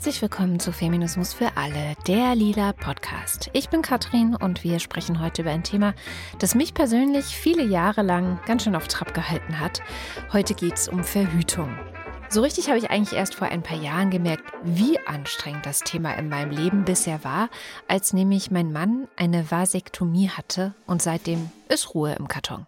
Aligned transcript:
Herzlich 0.00 0.22
willkommen 0.22 0.58
zu 0.58 0.72
Feminismus 0.72 1.34
für 1.34 1.58
alle, 1.58 1.94
der 2.06 2.34
Lila 2.34 2.72
Podcast. 2.72 3.50
Ich 3.52 3.68
bin 3.68 3.82
Katrin 3.82 4.34
und 4.34 4.64
wir 4.64 4.78
sprechen 4.78 5.20
heute 5.20 5.42
über 5.42 5.50
ein 5.50 5.62
Thema, 5.62 5.92
das 6.38 6.54
mich 6.54 6.72
persönlich 6.72 7.26
viele 7.26 7.62
Jahre 7.62 8.00
lang 8.00 8.40
ganz 8.46 8.64
schön 8.64 8.74
auf 8.76 8.88
Trab 8.88 9.12
gehalten 9.12 9.60
hat. 9.60 9.82
Heute 10.32 10.54
geht 10.54 10.72
es 10.72 10.88
um 10.88 11.04
Verhütung. 11.04 11.78
So 12.30 12.40
richtig 12.40 12.70
habe 12.70 12.78
ich 12.78 12.88
eigentlich 12.88 13.12
erst 13.12 13.34
vor 13.34 13.48
ein 13.48 13.62
paar 13.62 13.76
Jahren 13.76 14.08
gemerkt, 14.08 14.44
wie 14.64 14.98
anstrengend 15.00 15.66
das 15.66 15.80
Thema 15.80 16.14
in 16.14 16.30
meinem 16.30 16.50
Leben 16.50 16.86
bisher 16.86 17.22
war, 17.22 17.50
als 17.86 18.14
nämlich 18.14 18.50
mein 18.50 18.72
Mann 18.72 19.06
eine 19.16 19.50
Vasektomie 19.50 20.30
hatte 20.30 20.74
und 20.86 21.02
seitdem 21.02 21.50
ist 21.68 21.94
Ruhe 21.94 22.14
im 22.14 22.26
Karton. 22.26 22.66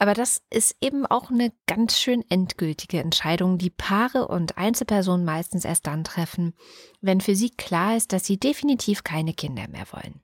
Aber 0.00 0.14
das 0.14 0.42
ist 0.48 0.76
eben 0.80 1.04
auch 1.04 1.30
eine 1.30 1.52
ganz 1.66 1.98
schön 1.98 2.24
endgültige 2.30 3.00
Entscheidung, 3.00 3.58
die 3.58 3.68
Paare 3.68 4.28
und 4.28 4.56
Einzelpersonen 4.56 5.26
meistens 5.26 5.66
erst 5.66 5.86
dann 5.86 6.04
treffen, 6.04 6.54
wenn 7.02 7.20
für 7.20 7.36
sie 7.36 7.50
klar 7.50 7.98
ist, 7.98 8.14
dass 8.14 8.24
sie 8.24 8.40
definitiv 8.40 9.04
keine 9.04 9.34
Kinder 9.34 9.68
mehr 9.68 9.84
wollen. 9.92 10.22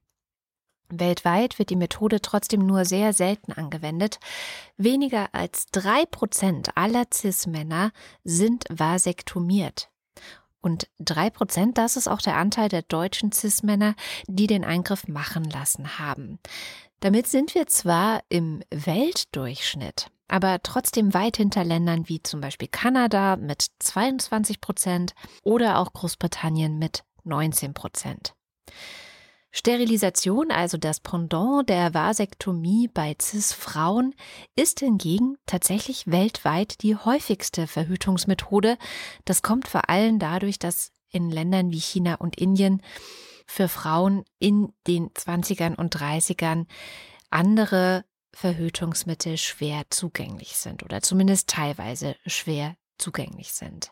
Weltweit 0.88 1.58
wird 1.58 1.68
die 1.68 1.76
Methode 1.76 2.22
trotzdem 2.22 2.64
nur 2.64 2.86
sehr 2.86 3.12
selten 3.12 3.52
angewendet. 3.52 4.18
Weniger 4.78 5.34
als 5.34 5.66
drei 5.66 6.06
Prozent 6.06 6.74
aller 6.74 7.05
Cis-Männer 7.12 7.92
sind 8.24 8.64
vasektomiert. 8.70 9.90
Und 10.67 10.89
drei 10.98 11.31
Prozent, 11.31 11.78
das 11.78 11.97
ist 11.97 12.09
auch 12.09 12.20
der 12.20 12.36
Anteil 12.36 12.69
der 12.69 12.83
deutschen 12.83 13.31
Cis-Männer, 13.31 13.95
die 14.27 14.48
den 14.48 14.64
Eingriff 14.64 15.06
machen 15.06 15.45
lassen 15.45 16.00
haben. 16.00 16.41
Damit 16.98 17.28
sind 17.28 17.55
wir 17.55 17.69
zwar 17.69 18.25
im 18.31 18.64
Weltdurchschnitt, 18.70 20.08
aber 20.27 20.58
trotzdem 20.64 21.14
weit 21.14 21.36
hinter 21.36 21.62
Ländern 21.62 22.08
wie 22.08 22.20
zum 22.20 22.41
Beispiel 22.41 22.67
Kanada 22.67 23.36
mit 23.36 23.64
22 23.78 24.61
Prozent 24.61 25.14
oder 25.45 25.78
auch 25.78 25.92
Großbritannien 25.92 26.80
mit 26.80 27.05
19 27.23 27.73
Prozent. 27.73 28.34
Sterilisation, 29.56 30.50
also 30.50 30.76
das 30.76 31.00
Pendant 31.00 31.66
der 31.70 31.94
Vasektomie 31.94 32.88
bei 32.92 33.16
CIS-Frauen, 33.18 34.14
ist 34.54 34.80
hingegen 34.80 35.38
tatsächlich 35.46 36.06
weltweit 36.06 36.82
die 36.82 36.94
häufigste 36.94 37.66
Verhütungsmethode. 37.66 38.77
Das 39.24 39.40
kommt 39.40 39.66
vor 39.66 39.88
allem 39.88 40.18
dadurch, 40.18 40.58
dass 40.58 40.92
in 41.10 41.30
Ländern 41.30 41.70
wie 41.70 41.80
China 41.80 42.16
und 42.16 42.36
Indien 42.38 42.82
für 43.46 43.68
Frauen 43.68 44.27
in 44.38 44.74
den 44.86 45.08
20ern 45.08 45.74
und 45.74 45.96
30ern 45.96 46.66
andere 47.30 48.04
Verhütungsmittel 48.34 49.38
schwer 49.38 49.84
zugänglich 49.88 50.58
sind 50.58 50.82
oder 50.82 51.00
zumindest 51.00 51.48
teilweise 51.48 52.14
schwer 52.27 52.77
zugänglich 52.98 53.54
sind. 53.54 53.90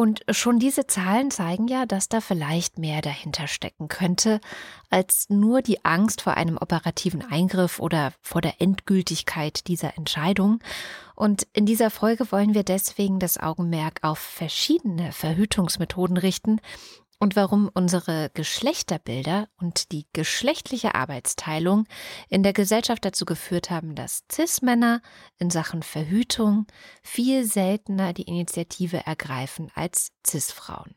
Und 0.00 0.22
schon 0.30 0.58
diese 0.58 0.86
Zahlen 0.86 1.30
zeigen 1.30 1.68
ja, 1.68 1.84
dass 1.84 2.08
da 2.08 2.22
vielleicht 2.22 2.78
mehr 2.78 3.02
dahinter 3.02 3.46
stecken 3.46 3.88
könnte, 3.88 4.40
als 4.88 5.28
nur 5.28 5.60
die 5.60 5.84
Angst 5.84 6.22
vor 6.22 6.38
einem 6.38 6.56
operativen 6.56 7.22
Eingriff 7.30 7.78
oder 7.80 8.14
vor 8.22 8.40
der 8.40 8.62
Endgültigkeit 8.62 9.68
dieser 9.68 9.98
Entscheidung. 9.98 10.60
Und 11.16 11.46
in 11.52 11.66
dieser 11.66 11.90
Folge 11.90 12.32
wollen 12.32 12.54
wir 12.54 12.62
deswegen 12.62 13.18
das 13.18 13.36
Augenmerk 13.36 13.98
auf 14.00 14.18
verschiedene 14.18 15.12
Verhütungsmethoden 15.12 16.16
richten, 16.16 16.62
und 17.20 17.36
warum 17.36 17.70
unsere 17.72 18.30
Geschlechterbilder 18.34 19.46
und 19.60 19.92
die 19.92 20.06
geschlechtliche 20.12 20.94
Arbeitsteilung 20.94 21.86
in 22.28 22.42
der 22.42 22.54
Gesellschaft 22.54 23.04
dazu 23.04 23.26
geführt 23.26 23.70
haben, 23.70 23.94
dass 23.94 24.24
CIS-Männer 24.32 25.02
in 25.38 25.50
Sachen 25.50 25.82
Verhütung 25.82 26.66
viel 27.02 27.44
seltener 27.44 28.14
die 28.14 28.22
Initiative 28.22 29.06
ergreifen 29.06 29.70
als 29.74 30.12
CIS-Frauen. 30.26 30.96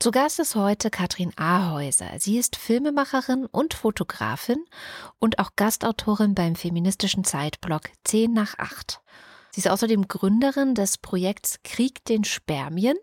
Zu 0.00 0.10
Gast 0.10 0.40
ist 0.40 0.56
heute 0.56 0.90
Katrin 0.90 1.32
Ahäuser. 1.36 2.10
Sie 2.18 2.36
ist 2.36 2.56
Filmemacherin 2.56 3.46
und 3.46 3.74
Fotografin 3.74 4.64
und 5.20 5.38
auch 5.38 5.50
Gastautorin 5.54 6.34
beim 6.34 6.56
feministischen 6.56 7.22
Zeitblog 7.22 7.82
10 8.02 8.32
nach 8.32 8.58
8. 8.58 9.00
Sie 9.52 9.60
ist 9.60 9.68
außerdem 9.68 10.08
Gründerin 10.08 10.74
des 10.74 10.98
Projekts 10.98 11.60
Krieg 11.62 12.04
den 12.06 12.24
Spermien 12.24 12.96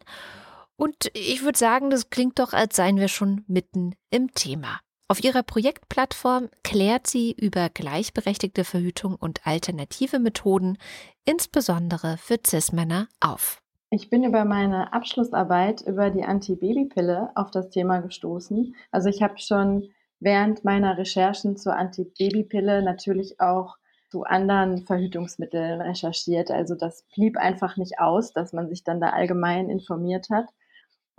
und 0.81 1.11
ich 1.13 1.43
würde 1.43 1.59
sagen, 1.59 1.91
das 1.91 2.09
klingt 2.09 2.39
doch, 2.39 2.53
als 2.53 2.75
seien 2.75 2.97
wir 2.97 3.07
schon 3.07 3.43
mitten 3.47 3.93
im 4.09 4.33
Thema. 4.33 4.79
Auf 5.07 5.23
ihrer 5.23 5.43
Projektplattform 5.43 6.49
klärt 6.63 7.05
sie 7.05 7.33
über 7.33 7.69
gleichberechtigte 7.69 8.63
Verhütung 8.63 9.15
und 9.15 9.45
alternative 9.45 10.17
Methoden, 10.17 10.79
insbesondere 11.23 12.17
für 12.17 12.39
Cis-Männer, 12.43 13.07
auf. 13.19 13.61
Ich 13.91 14.09
bin 14.09 14.23
über 14.23 14.43
meine 14.43 14.91
Abschlussarbeit 14.91 15.81
über 15.81 16.09
die 16.09 16.23
Antibabypille 16.23 17.29
auf 17.35 17.51
das 17.51 17.69
Thema 17.69 17.99
gestoßen. 17.99 18.73
Also 18.89 19.09
ich 19.09 19.21
habe 19.21 19.37
schon 19.37 19.89
während 20.19 20.65
meiner 20.65 20.97
Recherchen 20.97 21.57
zur 21.57 21.75
Antibabypille 21.75 22.81
natürlich 22.81 23.39
auch 23.39 23.75
zu 24.09 24.23
anderen 24.23 24.85
Verhütungsmitteln 24.87 25.79
recherchiert. 25.79 26.49
Also 26.49 26.73
das 26.73 27.05
blieb 27.13 27.37
einfach 27.37 27.77
nicht 27.77 27.99
aus, 27.99 28.33
dass 28.33 28.51
man 28.51 28.67
sich 28.67 28.83
dann 28.83 28.99
da 28.99 29.11
allgemein 29.11 29.69
informiert 29.69 30.31
hat. 30.31 30.47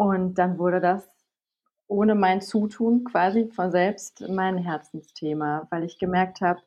Und 0.03 0.35
dann 0.35 0.59
wurde 0.59 0.81
das 0.81 1.09
ohne 1.87 2.17
mein 2.17 2.41
Zutun 2.41 3.05
quasi 3.05 3.49
von 3.55 3.71
selbst 3.71 4.25
mein 4.29 4.59
Herzensthema, 4.59 5.69
weil 5.71 5.85
ich 5.85 5.99
gemerkt 5.99 6.41
habe, 6.41 6.61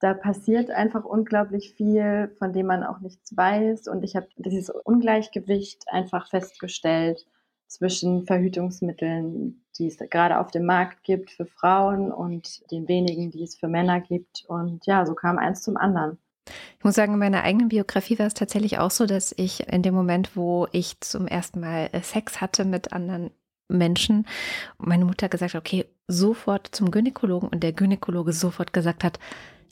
da 0.00 0.14
passiert 0.14 0.70
einfach 0.70 1.04
unglaublich 1.04 1.74
viel, 1.74 2.34
von 2.38 2.52
dem 2.52 2.66
man 2.66 2.82
auch 2.82 2.98
nichts 2.98 3.36
weiß. 3.36 3.86
Und 3.86 4.02
ich 4.02 4.16
habe 4.16 4.26
dieses 4.36 4.68
Ungleichgewicht 4.68 5.84
einfach 5.92 6.28
festgestellt 6.28 7.24
zwischen 7.68 8.26
Verhütungsmitteln, 8.26 9.64
die 9.78 9.86
es 9.86 9.98
gerade 9.98 10.40
auf 10.40 10.50
dem 10.50 10.66
Markt 10.66 11.04
gibt 11.04 11.30
für 11.30 11.46
Frauen 11.46 12.10
und 12.10 12.68
den 12.72 12.88
wenigen, 12.88 13.30
die 13.30 13.44
es 13.44 13.54
für 13.56 13.68
Männer 13.68 14.00
gibt. 14.00 14.44
Und 14.48 14.84
ja, 14.86 15.06
so 15.06 15.14
kam 15.14 15.38
eins 15.38 15.62
zum 15.62 15.76
anderen. 15.76 16.18
Ich 16.78 16.84
muss 16.84 16.94
sagen, 16.94 17.14
in 17.14 17.18
meiner 17.18 17.44
eigenen 17.44 17.68
Biografie 17.68 18.18
war 18.18 18.26
es 18.26 18.34
tatsächlich 18.34 18.78
auch 18.78 18.90
so, 18.90 19.06
dass 19.06 19.32
ich 19.36 19.68
in 19.68 19.82
dem 19.82 19.94
Moment, 19.94 20.36
wo 20.36 20.66
ich 20.72 21.00
zum 21.00 21.26
ersten 21.26 21.60
Mal 21.60 21.88
äh, 21.92 22.02
Sex 22.02 22.40
hatte 22.40 22.64
mit 22.64 22.92
anderen 22.92 23.30
Menschen, 23.68 24.26
meine 24.78 25.04
Mutter 25.04 25.28
gesagt 25.28 25.54
hat, 25.54 25.60
okay, 25.60 25.86
sofort 26.08 26.68
zum 26.72 26.90
Gynäkologen 26.90 27.48
und 27.48 27.62
der 27.62 27.72
Gynäkologe 27.72 28.32
sofort 28.32 28.72
gesagt 28.72 29.04
hat, 29.04 29.18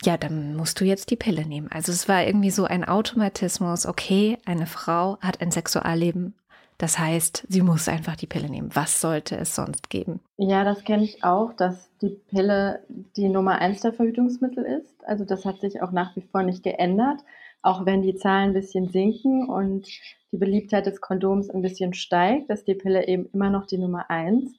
ja, 0.03 0.16
dann 0.16 0.56
musst 0.56 0.80
du 0.80 0.84
jetzt 0.84 1.10
die 1.10 1.16
Pille 1.16 1.44
nehmen. 1.44 1.69
Also 1.70 1.92
es 1.92 2.09
war 2.09 2.25
irgendwie 2.25 2.50
so 2.50 2.64
ein 2.64 2.84
Automatismus, 2.84 3.84
okay, 3.84 4.38
eine 4.47 4.66
Frau 4.66 5.19
hat 5.20 5.42
ein 5.42 5.50
Sexualleben, 5.50 6.34
das 6.80 6.98
heißt, 6.98 7.44
sie 7.46 7.60
muss 7.60 7.88
einfach 7.88 8.16
die 8.16 8.26
Pille 8.26 8.48
nehmen. 8.48 8.70
Was 8.72 9.02
sollte 9.02 9.36
es 9.36 9.54
sonst 9.54 9.91
geben? 9.91 10.20
Ja, 10.38 10.64
das 10.64 10.82
kenne 10.84 11.04
ich 11.04 11.22
auch, 11.22 11.52
dass 11.52 11.91
die 12.00 12.18
Pille 12.30 12.82
die 13.16 13.28
Nummer 13.28 13.58
eins 13.58 13.82
der 13.82 13.92
Verhütungsmittel 13.92 14.64
ist. 14.64 15.04
Also 15.04 15.26
das 15.26 15.44
hat 15.44 15.60
sich 15.60 15.82
auch 15.82 15.92
nach 15.92 16.16
wie 16.16 16.22
vor 16.22 16.42
nicht 16.42 16.62
geändert, 16.62 17.20
auch 17.60 17.84
wenn 17.84 18.00
die 18.00 18.16
Zahlen 18.16 18.50
ein 18.50 18.54
bisschen 18.54 18.88
sinken 18.88 19.46
und 19.46 19.88
die 20.32 20.38
Beliebtheit 20.38 20.86
des 20.86 21.02
Kondoms 21.02 21.50
ein 21.50 21.60
bisschen 21.60 21.92
steigt, 21.92 22.48
ist 22.48 22.66
die 22.66 22.74
Pille 22.74 23.06
eben 23.06 23.28
immer 23.34 23.50
noch 23.50 23.66
die 23.66 23.76
Nummer 23.76 24.08
eins. 24.08 24.58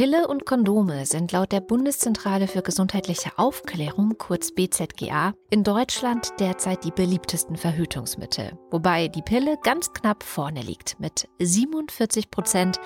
Pille 0.00 0.28
und 0.28 0.46
Kondome 0.46 1.04
sind 1.04 1.30
laut 1.30 1.52
der 1.52 1.60
Bundeszentrale 1.60 2.48
für 2.48 2.62
gesundheitliche 2.62 3.32
Aufklärung, 3.36 4.16
kurz 4.16 4.50
BZGA, 4.50 5.34
in 5.50 5.62
Deutschland 5.62 6.30
derzeit 6.40 6.84
die 6.84 6.90
beliebtesten 6.90 7.54
Verhütungsmittel, 7.54 8.58
wobei 8.70 9.08
die 9.08 9.20
Pille 9.20 9.58
ganz 9.62 9.92
knapp 9.92 10.22
vorne 10.22 10.62
liegt 10.62 10.98
mit 11.00 11.28
47 11.38 12.30
Prozent 12.30 12.80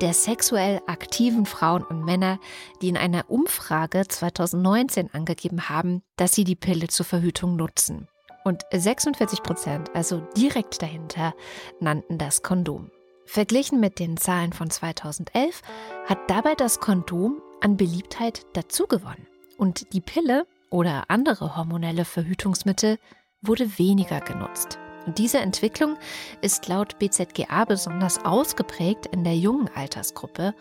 der 0.00 0.12
sexuell 0.12 0.80
aktiven 0.88 1.46
Frauen 1.46 1.84
und 1.84 2.04
Männer, 2.04 2.40
die 2.82 2.88
in 2.88 2.96
einer 2.96 3.30
Umfrage 3.30 4.02
2019 4.08 5.14
angegeben 5.14 5.68
haben, 5.68 6.02
dass 6.16 6.32
sie 6.32 6.42
die 6.42 6.56
Pille 6.56 6.88
zur 6.88 7.06
Verhütung 7.06 7.54
nutzen. 7.54 8.08
Und 8.44 8.64
46 8.72 9.44
Prozent, 9.44 9.94
also 9.94 10.26
direkt 10.36 10.82
dahinter, 10.82 11.32
nannten 11.78 12.18
das 12.18 12.42
Kondom. 12.42 12.90
Verglichen 13.26 13.80
mit 13.80 13.98
den 13.98 14.16
Zahlen 14.16 14.52
von 14.52 14.70
2011 14.70 15.62
hat 16.06 16.18
dabei 16.28 16.54
das 16.54 16.80
Kondom 16.80 17.42
an 17.60 17.76
Beliebtheit 17.76 18.46
dazugewonnen. 18.54 19.26
Und 19.58 19.92
die 19.92 20.00
Pille 20.00 20.46
oder 20.70 21.04
andere 21.08 21.56
hormonelle 21.56 22.04
Verhütungsmittel 22.04 22.98
wurde 23.42 23.78
weniger 23.78 24.20
genutzt. 24.20 24.78
Und 25.06 25.18
diese 25.18 25.38
Entwicklung 25.38 25.96
ist 26.40 26.66
laut 26.68 26.98
BZGA 26.98 27.64
besonders 27.64 28.24
ausgeprägt 28.24 29.06
in 29.06 29.24
der 29.24 29.36
jungen 29.36 29.70
Altersgruppe, 29.74 30.54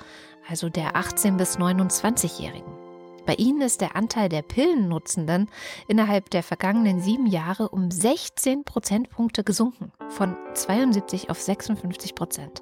also 0.48 0.70
der 0.70 0.96
18- 0.96 1.38
bis 1.38 1.58
29-Jährigen. 1.58 2.85
Bei 3.26 3.34
ihnen 3.36 3.62
ist 3.62 3.82
der 3.82 3.96
Anteil 3.96 4.30
der 4.30 4.44
Pillennutzenden 4.44 5.50
innerhalb 5.88 6.30
der 6.30 6.44
vergangenen 6.44 7.00
sieben 7.00 7.26
Jahre 7.26 7.70
um 7.70 7.90
16 7.90 8.64
Prozentpunkte 8.64 9.44
gesunken, 9.44 9.92
von 10.10 10.36
72 10.54 11.30
auf 11.30 11.42
56 11.42 12.14
Prozent. 12.14 12.62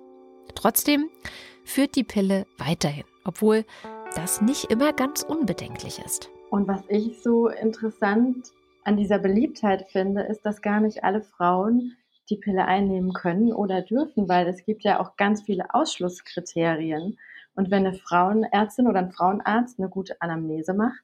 Trotzdem 0.55 1.09
führt 1.65 1.95
die 1.95 2.03
Pille 2.03 2.45
weiterhin, 2.57 3.05
obwohl 3.25 3.65
das 4.15 4.41
nicht 4.41 4.71
immer 4.71 4.93
ganz 4.93 5.23
unbedenklich 5.23 5.99
ist. 6.05 6.29
Und 6.49 6.67
was 6.67 6.83
ich 6.87 7.21
so 7.21 7.49
interessant 7.49 8.47
an 8.83 8.95
dieser 8.95 9.19
Beliebtheit 9.19 9.87
finde, 9.91 10.21
ist, 10.23 10.45
dass 10.45 10.61
gar 10.61 10.79
nicht 10.79 11.03
alle 11.03 11.21
Frauen 11.23 11.97
die 12.29 12.37
Pille 12.37 12.65
einnehmen 12.65 13.11
können 13.13 13.51
oder 13.51 13.81
dürfen, 13.81 14.29
weil 14.29 14.47
es 14.47 14.63
gibt 14.63 14.83
ja 14.83 15.01
auch 15.01 15.17
ganz 15.17 15.41
viele 15.41 15.73
Ausschlusskriterien. 15.73 17.17
Und 17.55 17.71
wenn 17.71 17.85
eine 17.85 17.95
Frauenärztin 17.95 18.87
oder 18.87 18.99
ein 18.99 19.11
Frauenarzt 19.11 19.79
eine 19.79 19.89
gute 19.89 20.19
Anamnese 20.21 20.73
macht, 20.73 21.03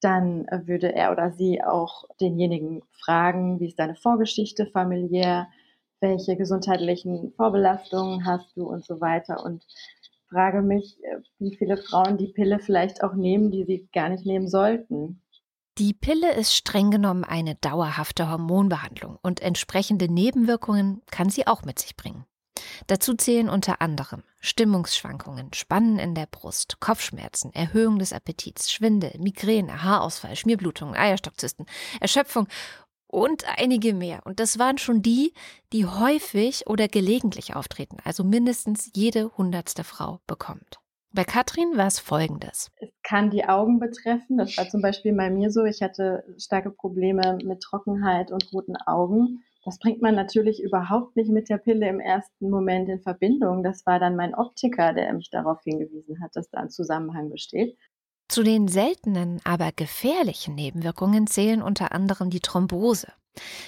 dann 0.00 0.46
würde 0.64 0.94
er 0.94 1.12
oder 1.12 1.30
sie 1.32 1.62
auch 1.62 2.04
denjenigen 2.20 2.82
fragen, 2.90 3.60
wie 3.60 3.68
ist 3.68 3.78
deine 3.78 3.94
Vorgeschichte 3.94 4.66
familiär, 4.66 5.48
welche 6.00 6.36
gesundheitlichen 6.36 7.32
Vorbelastungen 7.36 8.26
hast 8.26 8.56
du 8.56 8.64
und 8.64 8.84
so 8.84 9.00
weiter. 9.00 9.44
Und 9.44 9.64
frage 10.28 10.62
mich, 10.62 10.98
äh, 11.04 11.18
wie 11.38 11.54
viele 11.56 11.76
Frauen 11.76 12.16
die 12.16 12.28
Pille 12.28 12.58
vielleicht 12.58 13.04
auch 13.04 13.14
nehmen, 13.14 13.50
die 13.50 13.64
sie 13.64 13.88
gar 13.92 14.08
nicht 14.08 14.26
nehmen 14.26 14.48
sollten. 14.48 15.22
Die 15.78 15.94
Pille 15.94 16.34
ist 16.34 16.54
streng 16.54 16.90
genommen 16.90 17.24
eine 17.24 17.54
dauerhafte 17.54 18.30
Hormonbehandlung 18.30 19.18
und 19.22 19.40
entsprechende 19.40 20.12
Nebenwirkungen 20.12 21.02
kann 21.10 21.30
sie 21.30 21.46
auch 21.46 21.62
mit 21.62 21.78
sich 21.78 21.96
bringen. 21.96 22.26
Dazu 22.88 23.14
zählen 23.14 23.48
unter 23.48 23.80
anderem 23.80 24.22
Stimmungsschwankungen, 24.42 25.52
Spannen 25.54 25.98
in 25.98 26.14
der 26.14 26.26
Brust, 26.26 26.80
Kopfschmerzen, 26.80 27.54
Erhöhung 27.54 27.98
des 27.98 28.12
Appetits, 28.12 28.72
Schwindel, 28.72 29.14
Migräne, 29.18 29.84
Haarausfall, 29.84 30.36
Schmierblutungen, 30.36 30.96
Eierstockzysten, 30.96 31.66
Erschöpfung 32.00 32.48
und 33.06 33.44
einige 33.56 33.94
mehr. 33.94 34.20
Und 34.24 34.40
das 34.40 34.58
waren 34.58 34.78
schon 34.78 35.00
die, 35.00 35.32
die 35.72 35.86
häufig 35.86 36.66
oder 36.66 36.88
gelegentlich 36.88 37.54
auftreten, 37.54 37.98
also 38.04 38.24
mindestens 38.24 38.90
jede 38.94 39.30
hundertste 39.36 39.84
Frau 39.84 40.20
bekommt. 40.26 40.80
Bei 41.14 41.24
Katrin 41.24 41.76
war 41.76 41.86
es 41.86 41.98
folgendes. 41.98 42.70
Es 42.80 42.88
kann 43.02 43.30
die 43.30 43.44
Augen 43.44 43.78
betreffen. 43.78 44.38
Das 44.38 44.56
war 44.56 44.68
zum 44.68 44.80
Beispiel 44.80 45.14
bei 45.14 45.28
mir 45.28 45.50
so. 45.50 45.64
Ich 45.64 45.82
hatte 45.82 46.24
starke 46.38 46.70
Probleme 46.70 47.38
mit 47.44 47.60
Trockenheit 47.60 48.32
und 48.32 48.50
roten 48.52 48.76
Augen. 48.76 49.44
Das 49.64 49.78
bringt 49.78 50.02
man 50.02 50.14
natürlich 50.14 50.60
überhaupt 50.60 51.14
nicht 51.16 51.30
mit 51.30 51.48
der 51.48 51.58
Pille 51.58 51.88
im 51.88 52.00
ersten 52.00 52.50
Moment 52.50 52.88
in 52.88 53.00
Verbindung. 53.00 53.62
Das 53.62 53.86
war 53.86 54.00
dann 54.00 54.16
mein 54.16 54.34
Optiker, 54.34 54.92
der 54.92 55.12
mich 55.12 55.30
darauf 55.30 55.62
hingewiesen 55.62 56.20
hat, 56.22 56.34
dass 56.34 56.50
da 56.50 56.58
ein 56.58 56.70
Zusammenhang 56.70 57.30
besteht. 57.30 57.78
Zu 58.28 58.42
den 58.42 58.66
seltenen, 58.66 59.40
aber 59.44 59.70
gefährlichen 59.74 60.54
Nebenwirkungen 60.54 61.26
zählen 61.26 61.62
unter 61.62 61.92
anderem 61.92 62.30
die 62.30 62.40
Thrombose. 62.40 63.12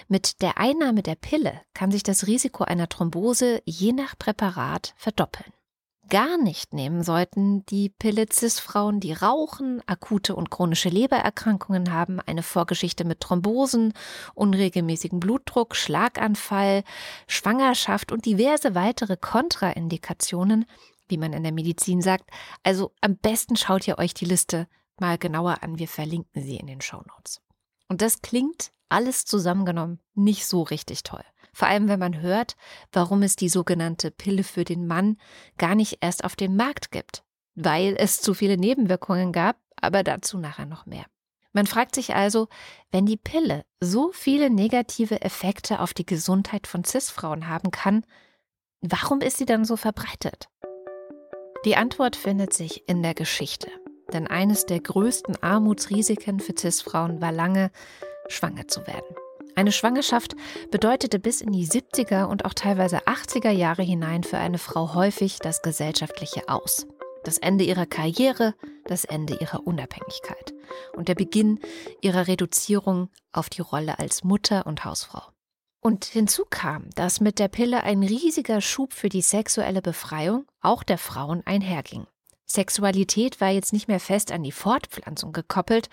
Mit 0.08 0.42
der 0.42 0.58
Einnahme 0.58 1.02
der 1.02 1.14
Pille 1.14 1.60
kann 1.74 1.90
sich 1.90 2.02
das 2.02 2.26
Risiko 2.26 2.64
einer 2.64 2.88
Thrombose 2.88 3.62
je 3.64 3.92
nach 3.92 4.18
Präparat 4.18 4.94
verdoppeln 4.96 5.52
gar 6.08 6.36
nicht 6.38 6.74
nehmen 6.74 7.02
sollten 7.02 7.64
die 7.66 7.88
Pille 7.88 8.26
Cis-Frauen, 8.30 9.00
die 9.00 9.12
rauchen, 9.12 9.82
akute 9.86 10.34
und 10.34 10.50
chronische 10.50 10.88
Lebererkrankungen 10.88 11.92
haben, 11.92 12.20
eine 12.20 12.42
Vorgeschichte 12.42 13.04
mit 13.04 13.20
Thrombosen, 13.20 13.92
unregelmäßigen 14.34 15.20
Blutdruck, 15.20 15.76
Schlaganfall, 15.76 16.84
Schwangerschaft 17.26 18.12
und 18.12 18.24
diverse 18.26 18.74
weitere 18.74 19.16
Kontraindikationen, 19.16 20.66
wie 21.08 21.18
man 21.18 21.32
in 21.32 21.42
der 21.42 21.52
Medizin 21.52 22.00
sagt. 22.00 22.30
Also 22.62 22.92
am 23.00 23.16
besten 23.16 23.56
schaut 23.56 23.86
ihr 23.88 23.98
euch 23.98 24.14
die 24.14 24.24
Liste 24.24 24.68
mal 24.98 25.18
genauer 25.18 25.62
an. 25.62 25.78
Wir 25.78 25.88
verlinken 25.88 26.42
sie 26.42 26.56
in 26.56 26.66
den 26.66 26.80
Show 26.80 27.02
Notes. 27.16 27.40
Und 27.88 28.02
das 28.02 28.22
klingt 28.22 28.72
alles 28.88 29.24
zusammengenommen 29.24 30.00
nicht 30.14 30.46
so 30.46 30.62
richtig 30.62 31.02
toll. 31.02 31.24
Vor 31.54 31.68
allem, 31.68 31.88
wenn 31.88 32.00
man 32.00 32.20
hört, 32.20 32.56
warum 32.92 33.22
es 33.22 33.36
die 33.36 33.48
sogenannte 33.48 34.10
Pille 34.10 34.42
für 34.42 34.64
den 34.64 34.86
Mann 34.86 35.16
gar 35.56 35.74
nicht 35.74 35.98
erst 36.00 36.24
auf 36.24 36.36
den 36.36 36.56
Markt 36.56 36.90
gibt. 36.90 37.22
Weil 37.54 37.94
es 37.96 38.20
zu 38.20 38.34
viele 38.34 38.56
Nebenwirkungen 38.56 39.32
gab, 39.32 39.56
aber 39.80 40.02
dazu 40.02 40.38
nachher 40.38 40.66
noch 40.66 40.84
mehr. 40.84 41.04
Man 41.52 41.66
fragt 41.66 41.94
sich 41.94 42.16
also, 42.16 42.48
wenn 42.90 43.06
die 43.06 43.16
Pille 43.16 43.64
so 43.78 44.10
viele 44.12 44.50
negative 44.50 45.22
Effekte 45.22 45.78
auf 45.78 45.94
die 45.94 46.04
Gesundheit 46.04 46.66
von 46.66 46.82
CIS-Frauen 46.82 47.48
haben 47.48 47.70
kann, 47.70 48.04
warum 48.80 49.20
ist 49.20 49.36
sie 49.36 49.46
dann 49.46 49.64
so 49.64 49.76
verbreitet? 49.76 50.48
Die 51.64 51.76
Antwort 51.76 52.16
findet 52.16 52.52
sich 52.52 52.88
in 52.88 53.02
der 53.04 53.14
Geschichte. 53.14 53.70
Denn 54.12 54.26
eines 54.26 54.66
der 54.66 54.80
größten 54.80 55.42
Armutsrisiken 55.42 56.40
für 56.40 56.54
CIS-Frauen 56.58 57.22
war 57.22 57.32
lange, 57.32 57.70
schwanger 58.28 58.66
zu 58.68 58.86
werden. 58.86 59.16
Eine 59.56 59.70
Schwangerschaft 59.70 60.34
bedeutete 60.70 61.20
bis 61.20 61.40
in 61.40 61.52
die 61.52 61.66
70er 61.66 62.24
und 62.24 62.44
auch 62.44 62.54
teilweise 62.54 63.06
80er 63.06 63.50
Jahre 63.50 63.82
hinein 63.82 64.24
für 64.24 64.38
eine 64.38 64.58
Frau 64.58 64.94
häufig 64.94 65.38
das 65.38 65.62
gesellschaftliche 65.62 66.48
Aus. 66.48 66.88
Das 67.22 67.38
Ende 67.38 67.64
ihrer 67.64 67.86
Karriere, 67.86 68.54
das 68.84 69.04
Ende 69.04 69.36
ihrer 69.40 69.66
Unabhängigkeit 69.66 70.52
und 70.96 71.08
der 71.08 71.14
Beginn 71.14 71.60
ihrer 72.02 72.26
Reduzierung 72.26 73.08
auf 73.32 73.48
die 73.48 73.62
Rolle 73.62 73.98
als 73.98 74.24
Mutter 74.24 74.66
und 74.66 74.84
Hausfrau. 74.84 75.22
Und 75.80 76.04
hinzu 76.04 76.44
kam, 76.48 76.90
dass 76.96 77.20
mit 77.20 77.38
der 77.38 77.48
Pille 77.48 77.84
ein 77.84 78.02
riesiger 78.02 78.60
Schub 78.60 78.92
für 78.92 79.08
die 79.08 79.22
sexuelle 79.22 79.82
Befreiung 79.82 80.46
auch 80.60 80.82
der 80.82 80.98
Frauen 80.98 81.42
einherging. 81.46 82.06
Sexualität 82.54 83.40
war 83.40 83.50
jetzt 83.50 83.72
nicht 83.72 83.88
mehr 83.88 84.00
fest 84.00 84.32
an 84.32 84.42
die 84.42 84.52
Fortpflanzung 84.52 85.32
gekoppelt, 85.32 85.88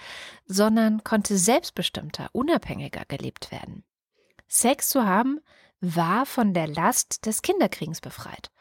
sondern 0.46 1.04
konnte 1.04 1.38
selbstbestimmter, 1.38 2.30
unabhängiger 2.32 3.04
gelebt 3.08 3.52
werden. 3.52 3.84
Sex 4.48 4.90
zu 4.90 5.06
haben 5.06 5.40
war 5.82 6.26
von 6.26 6.54
der 6.54 6.68
Last 6.68 7.26
des 7.26 7.42
Kinderkriegens 7.42 8.02
befreit. 8.02 8.52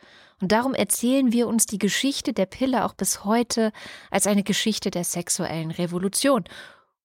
Und 0.41 0.53
darum 0.53 0.75
erzählen 0.75 1.33
wir 1.33 1.47
uns 1.47 1.67
die 1.67 1.79
Geschichte 1.79 2.33
der 2.33 2.47
Pille 2.47 2.87
auch 2.87 2.95
bis 2.95 3.25
heute 3.25 3.73
als 4.11 4.27
eine 4.27 4.43
Geschichte 4.43 4.91
der 4.91 5.05
sexuellen 5.05 5.71
Revolution. 5.71 6.45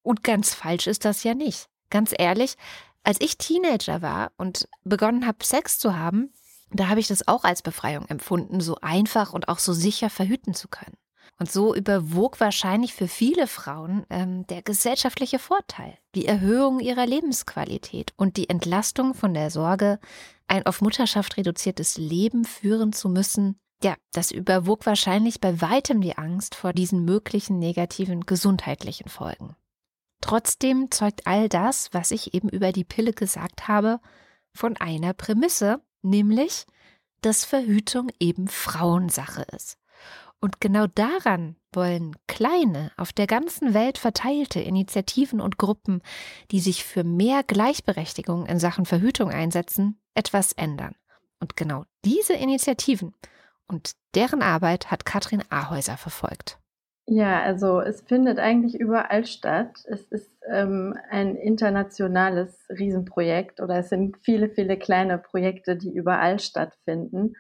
Und 0.02 0.24
ganz 0.24 0.54
falsch 0.54 0.88
ist 0.88 1.04
das 1.04 1.24
ja 1.24 1.34
nicht. 1.34 1.68
Ganz 1.90 2.14
ehrlich, 2.18 2.56
als 3.04 3.20
ich 3.20 3.38
Teenager 3.38 4.02
war 4.02 4.32
und 4.38 4.68
begonnen 4.84 5.28
habe, 5.28 5.44
Sex 5.44 5.78
zu 5.78 5.98
haben, 5.98 6.32
da 6.72 6.88
habe 6.90 7.00
ich 7.00 7.08
das 7.08 7.28
auch 7.28 7.44
als 7.44 7.62
Befreiung 7.62 8.06
empfunden, 8.08 8.62
so 8.62 8.78
einfach 8.82 9.34
und 9.34 9.48
auch 9.48 9.60
so 9.60 9.74
sicher 9.74 10.10
verhüten 10.10 10.54
zu 10.54 10.68
können. 10.68 10.98
Und 11.38 11.52
so 11.52 11.76
überwog 11.76 12.40
wahrscheinlich 12.40 12.94
für 12.94 13.10
viele 13.10 13.48
Frauen 13.48 14.06
ähm, 14.10 14.48
der 14.48 14.62
gesellschaftliche 14.62 15.38
Vorteil, 15.38 15.98
die 16.16 16.26
Erhöhung 16.26 16.80
ihrer 16.80 17.06
Lebensqualität 17.06 18.14
und 18.16 18.38
die 18.38 18.50
Entlastung 18.50 19.14
von 19.14 19.34
der 19.34 19.52
Sorge, 19.52 20.00
ein 20.48 20.66
auf 20.66 20.82
Mutterschaft 20.82 21.36
reduziertes 21.36 21.98
Leben 21.98 22.46
führen 22.46 22.94
zu 22.94 23.10
müssen. 23.10 23.60
Ja, 23.84 23.96
das 24.14 24.32
überwog 24.32 24.86
wahrscheinlich 24.86 25.42
bei 25.42 25.60
weitem 25.62 26.00
die 26.00 26.18
Angst 26.18 26.56
vor 26.56 26.72
diesen 26.72 27.04
möglichen 27.04 27.60
negativen 27.60 28.26
gesundheitlichen 28.26 29.10
Folgen. 29.10 29.56
Trotzdem 30.22 30.90
zeugt 30.90 31.28
all 31.28 31.50
das, 31.50 31.90
was 31.92 32.12
ich 32.12 32.34
eben 32.34 32.48
über 32.48 32.72
die 32.72 32.86
Pille 32.86 33.12
gesagt 33.12 33.68
habe, 33.68 34.00
von 34.54 34.78
einer 34.78 35.14
Prämisse, 35.14 35.82
nämlich, 36.06 36.66
dass 37.22 37.44
Verhütung 37.44 38.10
eben 38.20 38.48
Frauensache 38.48 39.46
ist. 39.56 39.78
Und 40.40 40.62
genau 40.62 40.86
daran 40.88 41.56
wollen 41.72 42.16
kleine, 42.28 42.92
auf 42.98 43.12
der 43.12 43.28
ganzen 43.28 43.74
Welt 43.74 43.98
verteilte 43.98 44.60
Initiativen 44.60 45.42
und 45.42 45.58
Gruppen, 45.58 46.02
die 46.52 46.60
sich 46.60 46.84
für 46.86 47.04
mehr 47.04 47.44
Gleichberechtigung 47.44 48.46
in 48.46 48.60
Sachen 48.60 48.86
Verhütung 48.86 49.30
einsetzen, 49.32 50.00
etwas 50.14 50.52
ändern. 50.52 50.96
Und 51.40 51.58
genau 51.58 51.86
diese 52.06 52.34
Initiativen 52.34 53.14
und 53.68 53.94
deren 54.14 54.42
Arbeit 54.42 54.92
hat 54.92 55.06
Katrin 55.06 55.44
Ahäuser 55.50 55.98
verfolgt. 55.98 56.60
Ja, 57.08 57.44
also 57.44 57.82
es 57.82 58.02
findet 58.02 58.40
eigentlich 58.40 58.80
überall 58.80 59.26
statt. 59.26 59.84
Es 59.86 60.04
ist 60.08 60.32
ähm, 60.50 60.98
ein 61.10 61.36
internationales 61.36 62.66
Riesenprojekt 62.70 63.62
oder 63.62 63.78
es 63.80 63.90
sind 63.90 64.18
viele, 64.24 64.50
viele 64.50 64.78
kleine 64.78 65.20
Projekte, 65.20 65.76
die 65.76 65.94
überall 65.94 66.40
stattfinden. 66.40 67.36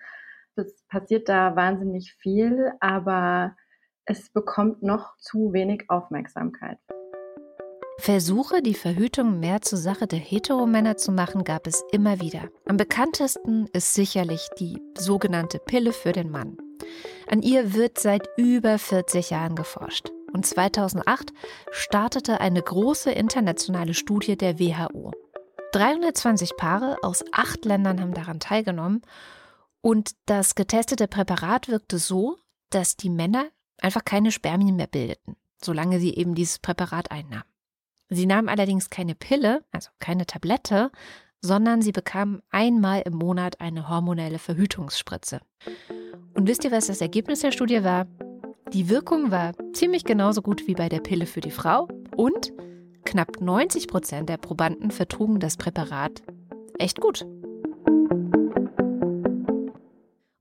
Es 0.56 0.84
passiert 0.88 1.30
da 1.30 1.56
wahnsinnig 1.56 2.14
viel, 2.14 2.72
aber 2.80 3.56
es 4.06 4.30
bekommt 4.30 4.84
noch 4.84 5.18
zu 5.18 5.52
wenig 5.52 5.90
Aufmerksamkeit. 5.90 6.78
Versuche, 7.98 8.62
die 8.62 8.76
Verhütung 8.76 9.40
mehr 9.40 9.62
zur 9.62 9.80
Sache 9.80 10.06
der 10.06 10.20
Heteromänner 10.20 10.98
zu 10.98 11.12
machen, 11.12 11.44
gab 11.44 11.66
es 11.66 11.84
immer 11.92 12.20
wieder. 12.20 12.50
Am 12.68 12.78
bekanntesten 12.78 13.68
ist 13.74 13.96
sicherlich 13.96 14.48
die 14.60 14.78
sogenannte 14.98 15.60
Pille 15.60 15.92
für 15.92 16.12
den 16.12 16.30
Mann. 16.30 16.58
An 17.28 17.42
ihr 17.42 17.74
wird 17.74 18.00
seit 18.00 18.28
über 18.38 18.78
40 18.80 19.30
Jahren 19.32 19.56
geforscht. 19.56 20.12
Und 20.34 20.46
2008 20.46 21.34
startete 21.72 22.42
eine 22.42 22.62
große 22.62 23.12
internationale 23.12 23.94
Studie 23.94 24.38
der 24.38 24.60
WHO. 24.60 25.12
320 25.72 26.56
Paare 26.58 26.98
aus 27.04 27.24
acht 27.32 27.66
Ländern 27.66 28.02
haben 28.02 28.14
daran 28.14 28.40
teilgenommen 28.40 29.02
und 29.82 30.12
das 30.26 30.56
getestete 30.56 31.08
Präparat 31.08 31.68
wirkte 31.68 32.00
so, 32.00 32.38
dass 32.70 32.98
die 32.98 33.10
Männer 33.10 33.48
einfach 33.80 34.04
keine 34.04 34.32
Spermien 34.32 34.76
mehr 34.76 34.88
bildeten. 34.88 35.36
solange 35.62 36.00
sie 36.00 36.16
eben 36.16 36.36
dieses 36.36 36.60
Präparat 36.60 37.12
einnahm. 37.12 37.44
Sie 38.10 38.26
nahm 38.26 38.50
allerdings 38.50 38.90
keine 38.90 39.16
Pille, 39.16 39.64
also 39.72 39.90
keine 40.00 40.26
Tablette, 40.26 40.92
sondern 41.46 41.82
sie 41.82 41.92
bekam 41.92 42.42
einmal 42.50 43.04
im 43.06 43.14
Monat 43.14 43.62
eine 43.62 43.88
hormonelle 43.88 44.40
Verhütungsspritze. 44.40 45.40
Und 46.34 46.48
wisst 46.48 46.64
ihr, 46.64 46.72
was 46.72 46.88
das 46.88 47.02
Ergebnis 47.02 47.42
der 47.42 47.52
Studie 47.52 47.84
war? 47.84 48.08
Die 48.74 48.90
Wirkung 48.90 49.30
war 49.30 49.54
ziemlich 49.74 50.04
genauso 50.04 50.42
gut 50.42 50.68
wie 50.68 50.74
bei 50.74 50.90
der 50.90 51.00
Pille 51.00 51.28
für 51.28 51.42
die 51.42 51.52
Frau 51.52 51.88
und 52.16 52.52
knapp 53.06 53.40
90 53.40 53.88
Prozent 53.88 54.28
der 54.28 54.38
Probanden 54.38 54.90
vertrugen 54.90 55.40
das 55.40 55.56
Präparat 55.56 56.24
echt 56.80 57.00
gut. 57.00 57.26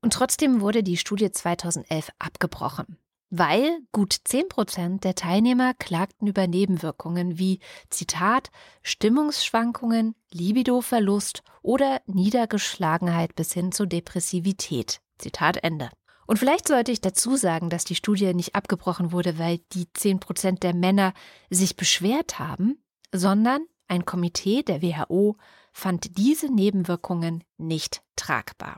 Und 0.01 0.11
trotzdem 0.11 0.61
wurde 0.61 0.81
die 0.81 0.97
Studie 0.97 1.31
2011 1.31 2.09
abgebrochen, 2.17 2.97
weil 3.37 3.79
gut 3.91 4.15
10 4.23 4.49
Prozent 4.49 5.03
der 5.03 5.15
Teilnehmer 5.15 5.73
klagten 5.73 6.27
über 6.27 6.47
Nebenwirkungen 6.47 7.37
wie 7.37 7.59
Zitat 7.89 8.49
Stimmungsschwankungen, 8.81 10.15
Libidoverlust 10.31 11.43
oder 11.61 12.01
Niedergeschlagenheit 12.05 13.35
bis 13.35 13.53
hin 13.53 13.71
zu 13.71 13.85
Depressivität. 13.85 15.01
Zitat 15.17 15.63
Ende. 15.63 15.89
Und 16.27 16.39
vielleicht 16.39 16.67
sollte 16.67 16.91
ich 16.91 17.01
dazu 17.01 17.35
sagen, 17.35 17.69
dass 17.69 17.83
die 17.83 17.95
Studie 17.95 18.33
nicht 18.33 18.55
abgebrochen 18.55 19.11
wurde, 19.11 19.37
weil 19.37 19.59
die 19.73 19.91
10 19.93 20.19
Prozent 20.19 20.63
der 20.63 20.73
Männer 20.73 21.13
sich 21.49 21.75
beschwert 21.75 22.39
haben, 22.39 22.83
sondern 23.11 23.65
ein 23.87 24.05
Komitee 24.05 24.63
der 24.63 24.81
WHO 24.81 25.37
fand 25.71 26.17
diese 26.17 26.51
Nebenwirkungen 26.51 27.43
nicht 27.57 28.01
tragbar. 28.15 28.77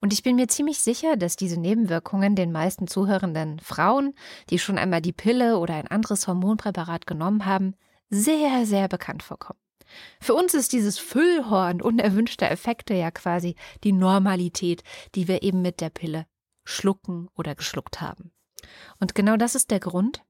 Und 0.00 0.12
ich 0.12 0.22
bin 0.22 0.36
mir 0.36 0.48
ziemlich 0.48 0.80
sicher, 0.80 1.16
dass 1.16 1.36
diese 1.36 1.58
Nebenwirkungen 1.58 2.36
den 2.36 2.52
meisten 2.52 2.86
zuhörenden 2.86 3.58
Frauen, 3.60 4.14
die 4.50 4.58
schon 4.58 4.78
einmal 4.78 5.00
die 5.00 5.12
Pille 5.12 5.58
oder 5.58 5.74
ein 5.74 5.88
anderes 5.88 6.26
Hormonpräparat 6.26 7.06
genommen 7.06 7.46
haben, 7.46 7.74
sehr, 8.10 8.66
sehr 8.66 8.88
bekannt 8.88 9.22
vorkommen. 9.22 9.58
Für 10.20 10.34
uns 10.34 10.54
ist 10.54 10.72
dieses 10.72 10.98
Füllhorn 10.98 11.80
unerwünschter 11.80 12.50
Effekte 12.50 12.94
ja 12.94 13.10
quasi 13.10 13.54
die 13.84 13.92
Normalität, 13.92 14.82
die 15.14 15.28
wir 15.28 15.42
eben 15.42 15.62
mit 15.62 15.80
der 15.80 15.90
Pille 15.90 16.26
schlucken 16.64 17.28
oder 17.36 17.54
geschluckt 17.54 18.00
haben. 18.00 18.32
Und 18.98 19.14
genau 19.14 19.36
das 19.36 19.54
ist 19.54 19.70
der 19.70 19.80
Grund, 19.80 20.22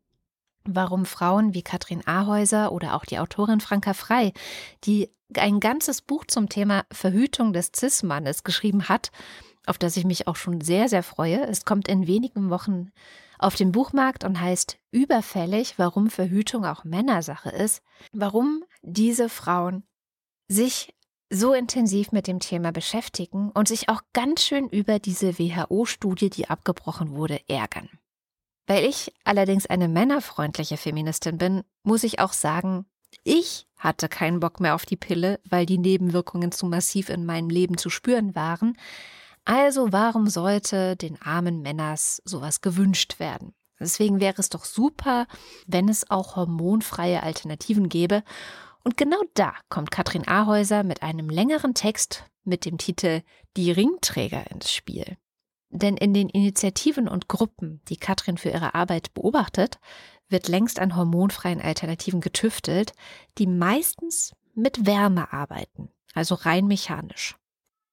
warum 0.64 1.06
Frauen 1.06 1.54
wie 1.54 1.62
Katrin 1.62 2.06
Ahäuser 2.06 2.72
oder 2.72 2.94
auch 2.94 3.04
die 3.04 3.18
Autorin 3.18 3.60
Franka 3.60 3.94
Frei, 3.94 4.32
die 4.84 5.10
ein 5.34 5.60
ganzes 5.60 6.02
Buch 6.02 6.24
zum 6.26 6.48
Thema 6.48 6.84
Verhütung 6.92 7.52
des 7.52 7.72
Cis-Mannes 7.74 8.44
geschrieben 8.44 8.88
hat, 8.88 9.10
auf 9.66 9.78
das 9.78 9.96
ich 9.96 10.04
mich 10.04 10.26
auch 10.26 10.36
schon 10.36 10.60
sehr, 10.60 10.88
sehr 10.88 11.02
freue. 11.02 11.46
Es 11.46 11.64
kommt 11.64 11.88
in 11.88 12.06
wenigen 12.06 12.50
Wochen 12.50 12.90
auf 13.38 13.54
den 13.54 13.72
Buchmarkt 13.72 14.24
und 14.24 14.40
heißt 14.40 14.78
Überfällig, 14.90 15.74
warum 15.78 16.08
Verhütung 16.08 16.64
auch 16.64 16.84
Männersache 16.84 17.50
ist, 17.50 17.82
warum 18.12 18.64
diese 18.82 19.28
Frauen 19.28 19.84
sich 20.48 20.94
so 21.28 21.52
intensiv 21.52 22.12
mit 22.12 22.28
dem 22.28 22.40
Thema 22.40 22.70
beschäftigen 22.70 23.50
und 23.50 23.68
sich 23.68 23.88
auch 23.88 24.02
ganz 24.12 24.44
schön 24.44 24.68
über 24.68 24.98
diese 24.98 25.38
WHO-Studie, 25.38 26.30
die 26.30 26.48
abgebrochen 26.48 27.10
wurde, 27.10 27.40
ärgern. 27.48 27.90
Weil 28.66 28.84
ich 28.84 29.12
allerdings 29.24 29.66
eine 29.66 29.88
männerfreundliche 29.88 30.76
Feministin 30.76 31.38
bin, 31.38 31.62
muss 31.82 32.04
ich 32.04 32.20
auch 32.20 32.32
sagen, 32.32 32.86
ich 33.24 33.66
hatte 33.76 34.08
keinen 34.08 34.40
Bock 34.40 34.60
mehr 34.60 34.74
auf 34.74 34.86
die 34.86 34.96
Pille, 34.96 35.40
weil 35.48 35.66
die 35.66 35.78
Nebenwirkungen 35.78 36.52
zu 36.52 36.66
massiv 36.66 37.08
in 37.08 37.26
meinem 37.26 37.48
Leben 37.48 37.76
zu 37.76 37.90
spüren 37.90 38.34
waren. 38.34 38.76
Also 39.46 39.92
warum 39.92 40.26
sollte 40.28 40.96
den 40.96 41.22
armen 41.22 41.62
Männers 41.62 42.20
sowas 42.24 42.60
gewünscht 42.60 43.20
werden? 43.20 43.54
Deswegen 43.78 44.18
wäre 44.18 44.34
es 44.38 44.48
doch 44.48 44.64
super, 44.64 45.26
wenn 45.66 45.88
es 45.88 46.10
auch 46.10 46.34
hormonfreie 46.34 47.22
Alternativen 47.22 47.88
gäbe. 47.88 48.24
Und 48.82 48.96
genau 48.96 49.20
da 49.34 49.54
kommt 49.68 49.92
Katrin 49.92 50.26
Ahäuser 50.26 50.82
mit 50.82 51.02
einem 51.02 51.30
längeren 51.30 51.74
Text 51.74 52.24
mit 52.42 52.64
dem 52.64 52.76
Titel 52.76 53.22
Die 53.56 53.70
Ringträger 53.70 54.50
ins 54.50 54.72
Spiel. 54.72 55.16
Denn 55.70 55.96
in 55.96 56.12
den 56.12 56.28
Initiativen 56.28 57.06
und 57.06 57.28
Gruppen, 57.28 57.80
die 57.88 57.98
Katrin 57.98 58.38
für 58.38 58.50
ihre 58.50 58.74
Arbeit 58.74 59.14
beobachtet, 59.14 59.78
wird 60.28 60.48
längst 60.48 60.80
an 60.80 60.96
hormonfreien 60.96 61.60
Alternativen 61.60 62.20
getüftelt, 62.20 62.94
die 63.38 63.46
meistens 63.46 64.34
mit 64.54 64.86
Wärme 64.86 65.32
arbeiten, 65.32 65.90
also 66.14 66.34
rein 66.34 66.66
mechanisch. 66.66 67.36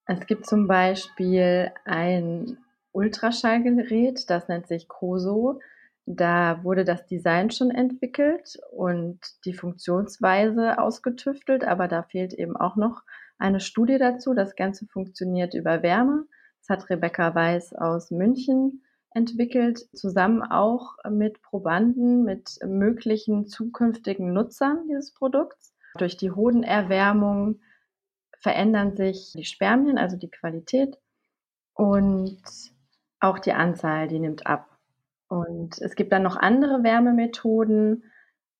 Es 0.05 0.25
gibt 0.25 0.45
zum 0.45 0.67
Beispiel 0.67 1.71
ein 1.85 2.57
Ultraschallgerät, 2.91 4.29
das 4.29 4.47
nennt 4.47 4.67
sich 4.67 4.87
COSO. 4.87 5.59
Da 6.05 6.63
wurde 6.63 6.83
das 6.83 7.05
Design 7.05 7.49
schon 7.49 7.71
entwickelt 7.71 8.59
und 8.71 9.19
die 9.45 9.53
Funktionsweise 9.53 10.77
ausgetüftelt, 10.77 11.63
aber 11.63 11.87
da 11.87 12.03
fehlt 12.03 12.33
eben 12.33 12.57
auch 12.57 12.75
noch 12.75 13.03
eine 13.37 13.61
Studie 13.61 13.97
dazu. 13.97 14.33
Das 14.33 14.55
Ganze 14.55 14.85
funktioniert 14.87 15.53
über 15.53 15.81
Wärme. 15.81 16.25
Das 16.59 16.77
hat 16.77 16.89
Rebecca 16.89 17.33
Weiß 17.33 17.73
aus 17.73 18.11
München 18.11 18.83
entwickelt, 19.11 19.87
zusammen 19.93 20.41
auch 20.41 20.95
mit 21.09 21.41
Probanden, 21.41 22.23
mit 22.23 22.59
möglichen 22.65 23.47
zukünftigen 23.47 24.33
Nutzern 24.33 24.87
dieses 24.87 25.13
Produkts. 25.13 25.73
Durch 25.97 26.17
die 26.17 26.31
Hodenerwärmung 26.31 27.59
verändern 28.43 28.95
sich 28.95 29.31
die 29.35 29.45
Spermien, 29.45 29.97
also 29.97 30.17
die 30.17 30.29
Qualität 30.29 30.97
und 31.73 32.41
auch 33.19 33.39
die 33.39 33.53
Anzahl, 33.53 34.09
die 34.09 34.19
nimmt 34.19 34.45
ab. 34.45 34.69
Und 35.29 35.81
es 35.81 35.95
gibt 35.95 36.11
dann 36.11 36.23
noch 36.23 36.35
andere 36.35 36.83
Wärmemethoden. 36.83 38.03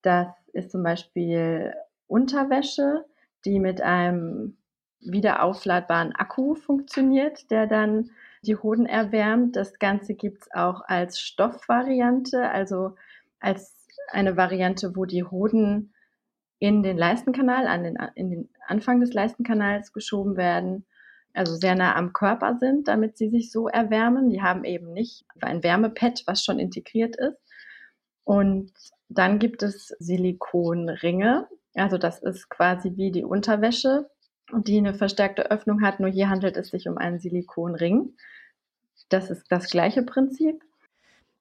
Das 0.02 0.30
ist 0.54 0.72
zum 0.72 0.84
Beispiel 0.84 1.74
Unterwäsche, 2.08 3.06
die 3.46 3.60
mit 3.60 3.82
einem 3.82 4.58
wieder 5.02 5.44
aufladbaren 5.44 6.16
Akku 6.16 6.56
funktioniert, 6.56 7.52
der 7.52 7.68
dann 7.68 8.10
die 8.44 8.56
Hoden 8.56 8.86
erwärmt. 8.86 9.58
Das 9.58 9.80
Ganze 9.80 10.14
gibt 10.14 10.44
es 10.44 10.52
auch 10.54 10.82
als 10.86 11.20
Stoffvariante, 11.20 12.50
also 12.50 12.96
als 13.42 13.86
eine 14.12 14.38
Variante, 14.38 14.96
wo 14.96 15.04
die 15.04 15.26
Hoden 15.26 15.93
in 16.64 16.82
den 16.82 16.98
Leistenkanal, 16.98 17.68
an 17.68 17.84
den, 17.84 17.98
in 18.16 18.30
den 18.30 18.50
Anfang 18.66 19.02
des 19.02 19.12
Leistenkanals 19.12 19.92
geschoben 19.92 20.38
werden, 20.38 20.86
also 21.34 21.58
sehr 21.58 21.76
nah 21.76 21.94
am 21.94 22.14
Körper 22.14 22.56
sind, 22.58 22.88
damit 22.88 23.18
sie 23.18 23.30
sich 23.30 23.52
so 23.52 23.68
erwärmen. 23.68 24.30
Die 24.30 24.42
haben 24.42 24.64
eben 24.64 24.94
nicht 24.94 25.26
ein 25.42 25.62
Wärmepad, 25.62 26.24
was 26.26 26.42
schon 26.42 26.60
integriert 26.60 27.18
ist. 27.18 27.38
Und 28.24 28.72
dann 29.10 29.40
gibt 29.40 29.62
es 29.62 29.90
Silikonringe. 30.00 31.50
Also 31.74 31.98
das 31.98 32.20
ist 32.20 32.50
quasi 32.50 32.94
wie 32.96 33.12
die 33.12 33.26
Unterwäsche, 33.26 34.10
die 34.56 34.78
eine 34.78 34.94
verstärkte 34.94 35.52
Öffnung 35.52 35.82
hat. 35.82 36.00
Nur 36.00 36.12
hier 36.12 36.30
handelt 36.30 36.56
es 36.56 36.70
sich 36.70 36.88
um 36.88 36.98
einen 36.98 37.20
Silikonring. 37.20 38.16
Das 39.10 39.30
ist 39.30 39.52
das 39.52 39.70
gleiche 39.70 40.04
Prinzip. 40.04 40.64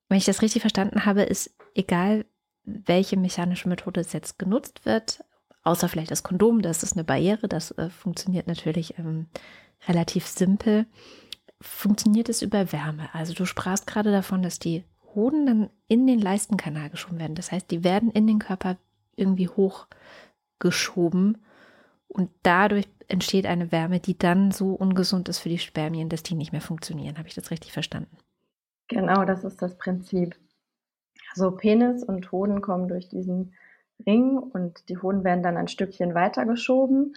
Wenn 0.09 0.19
ich 0.19 0.25
das 0.25 0.43
richtig 0.43 0.63
verstanden 0.63 1.07
habe, 1.07 1.23
ist 1.23 1.55
egal, 1.77 2.25
welche 2.65 3.17
mechanische 3.17 3.69
Methode 3.69 4.01
es 4.01 4.13
jetzt 4.13 4.39
genutzt 4.39 4.85
wird, 4.85 5.25
außer 5.63 5.89
vielleicht 5.89 6.11
das 6.11 6.23
Kondom, 6.23 6.63
das 6.63 6.83
ist 6.83 6.95
eine 6.95 7.05
Barriere, 7.05 7.49
das 7.49 7.73
äh, 7.73 7.91
funktioniert 7.91 8.47
natürlich 8.47 8.99
ähm, 8.99 9.27
relativ 9.89 10.27
simpel, 10.27 10.87
funktioniert 11.61 12.29
es 12.29 12.43
über 12.43 12.73
Wärme. 12.73 13.09
Also 13.13 13.35
du 13.35 13.45
sprachst 13.45 13.87
gerade 13.87 14.11
davon, 14.11 14.43
dass 14.43 14.59
die 14.59 14.85
Hoden 15.15 15.47
dann 15.47 15.71
in 15.89 16.07
den 16.07 16.19
Leistenkanal 16.19 16.91
geschoben 16.91 17.19
werden. 17.19 17.35
Das 17.35 17.53
heißt, 17.53 17.71
die 17.71 17.85
werden 17.85 18.11
in 18.11 18.27
den 18.27 18.39
Körper 18.39 18.77
irgendwie 19.15 19.49
hochgeschoben 19.49 21.39
und 22.09 22.31
dadurch 22.43 22.89
entsteht 23.09 23.47
eine 23.47 23.73
Wärme, 23.73 24.01
die 24.01 24.17
dann 24.17 24.51
so 24.53 24.75
ungesund 24.75 25.29
ist 25.29 25.39
für 25.39 25.49
die 25.49 25.59
Spermien, 25.59 26.09
dass 26.09 26.23
die 26.23 26.35
nicht 26.35 26.53
mehr 26.53 26.61
funktionieren. 26.61 27.19
Habe 27.19 27.29
ich 27.29 27.35
das 27.35 27.51
richtig 27.51 27.73
verstanden? 27.73 28.17
Genau, 28.89 29.25
das 29.25 29.45
ist 29.45 29.61
das 29.63 29.77
Prinzip. 29.77 30.37
So 31.35 31.51
Penis 31.51 32.03
und 32.05 32.31
Hoden 32.33 32.61
kommen 32.61 32.89
durch 32.89 33.09
diesen 33.09 33.55
Ring 34.07 34.39
und 34.39 34.89
die 34.89 34.99
Hoden 34.99 35.25
werden 35.25 35.43
dann 35.43 35.57
ein 35.57 35.69
Stückchen 35.69 36.15
weiter 36.15 36.45
geschoben 36.47 37.15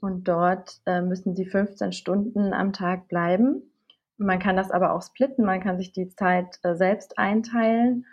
und 0.00 0.28
dort 0.28 0.80
äh, 0.86 1.00
müssen 1.00 1.34
sie 1.34 1.46
15 1.46 1.92
Stunden 1.92 2.52
am 2.52 2.72
Tag 2.72 3.08
bleiben. 3.08 3.62
Man 4.16 4.38
kann 4.38 4.56
das 4.56 4.70
aber 4.70 4.92
auch 4.92 5.02
splitten, 5.02 5.44
man 5.44 5.60
kann 5.60 5.78
sich 5.78 5.92
die 5.92 6.08
Zeit 6.08 6.58
äh, 6.62 6.74
selbst 6.74 7.18
einteilen 7.18 8.06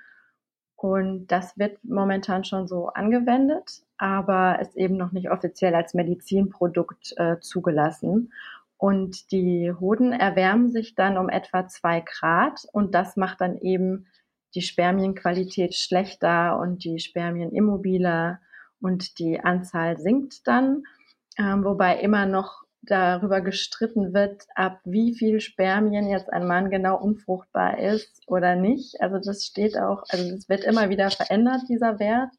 und 0.81 1.27
das 1.27 1.59
wird 1.59 1.77
momentan 1.83 2.43
schon 2.43 2.67
so 2.67 2.87
angewendet, 2.87 3.83
aber 3.97 4.59
ist 4.59 4.75
eben 4.75 4.97
noch 4.97 5.11
nicht 5.11 5.29
offiziell 5.29 5.75
als 5.75 5.93
Medizinprodukt 5.93 7.13
äh, 7.17 7.39
zugelassen. 7.39 8.33
Und 8.77 9.31
die 9.31 9.71
Hoden 9.79 10.11
erwärmen 10.11 10.71
sich 10.71 10.95
dann 10.95 11.19
um 11.19 11.29
etwa 11.29 11.67
zwei 11.67 12.01
Grad 12.01 12.65
und 12.71 12.95
das 12.95 13.15
macht 13.15 13.41
dann 13.41 13.59
eben 13.59 14.07
die 14.55 14.61
Spermienqualität 14.61 15.75
schlechter 15.75 16.59
und 16.59 16.83
die 16.83 16.99
Spermien 16.99 17.51
immobiler 17.51 18.39
und 18.81 19.19
die 19.19 19.39
Anzahl 19.39 19.97
sinkt 19.97 20.47
dann, 20.47 20.83
ähm, 21.37 21.63
wobei 21.63 21.99
immer 21.99 22.25
noch 22.25 22.63
darüber 22.81 23.41
gestritten 23.41 24.13
wird, 24.13 24.43
ab 24.55 24.79
wie 24.85 25.15
viel 25.15 25.39
Spermien 25.39 26.09
jetzt 26.09 26.31
ein 26.31 26.47
Mann 26.47 26.71
genau 26.71 26.97
unfruchtbar 26.97 27.79
ist 27.79 28.21
oder 28.27 28.55
nicht. 28.55 28.99
Also 29.01 29.19
das 29.23 29.45
steht 29.45 29.77
auch, 29.77 30.03
also 30.09 30.35
es 30.35 30.49
wird 30.49 30.63
immer 30.63 30.89
wieder 30.89 31.11
verändert, 31.11 31.61
dieser 31.69 31.99
Wert. 31.99 32.31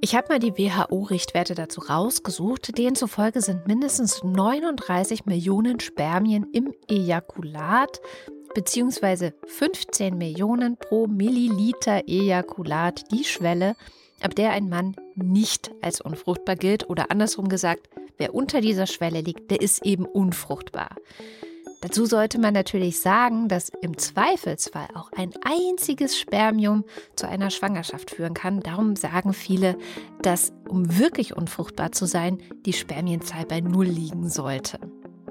Ich 0.00 0.14
habe 0.14 0.28
mal 0.28 0.38
die 0.38 0.52
WHO-Richtwerte 0.52 1.54
dazu 1.54 1.80
rausgesucht. 1.80 2.78
Denen 2.78 2.94
zufolge 2.94 3.40
sind 3.40 3.66
mindestens 3.66 4.22
39 4.22 5.26
Millionen 5.26 5.80
Spermien 5.80 6.46
im 6.52 6.72
Ejakulat 6.88 8.00
bzw. 8.58 9.30
15 9.46 10.18
Millionen 10.18 10.76
pro 10.76 11.06
Milliliter 11.06 12.02
Ejakulat 12.08 13.04
die 13.12 13.22
Schwelle, 13.22 13.76
ab 14.20 14.34
der 14.34 14.50
ein 14.50 14.68
Mann 14.68 14.96
nicht 15.14 15.70
als 15.80 16.00
unfruchtbar 16.00 16.56
gilt 16.56 16.90
oder 16.90 17.12
andersrum 17.12 17.48
gesagt, 17.48 17.88
wer 18.16 18.34
unter 18.34 18.60
dieser 18.60 18.88
Schwelle 18.88 19.20
liegt, 19.20 19.52
der 19.52 19.60
ist 19.60 19.86
eben 19.86 20.04
unfruchtbar. 20.04 20.96
Dazu 21.82 22.06
sollte 22.06 22.40
man 22.40 22.52
natürlich 22.52 22.98
sagen, 22.98 23.46
dass 23.46 23.68
im 23.80 23.96
Zweifelsfall 23.96 24.88
auch 24.94 25.12
ein 25.12 25.30
einziges 25.44 26.18
Spermium 26.18 26.84
zu 27.14 27.28
einer 27.28 27.50
Schwangerschaft 27.50 28.10
führen 28.10 28.34
kann. 28.34 28.58
Darum 28.58 28.96
sagen 28.96 29.32
viele, 29.32 29.78
dass, 30.20 30.52
um 30.68 30.98
wirklich 30.98 31.36
unfruchtbar 31.36 31.92
zu 31.92 32.06
sein, 32.06 32.38
die 32.66 32.72
Spermienzahl 32.72 33.46
bei 33.46 33.60
Null 33.60 33.86
liegen 33.86 34.28
sollte. 34.28 34.80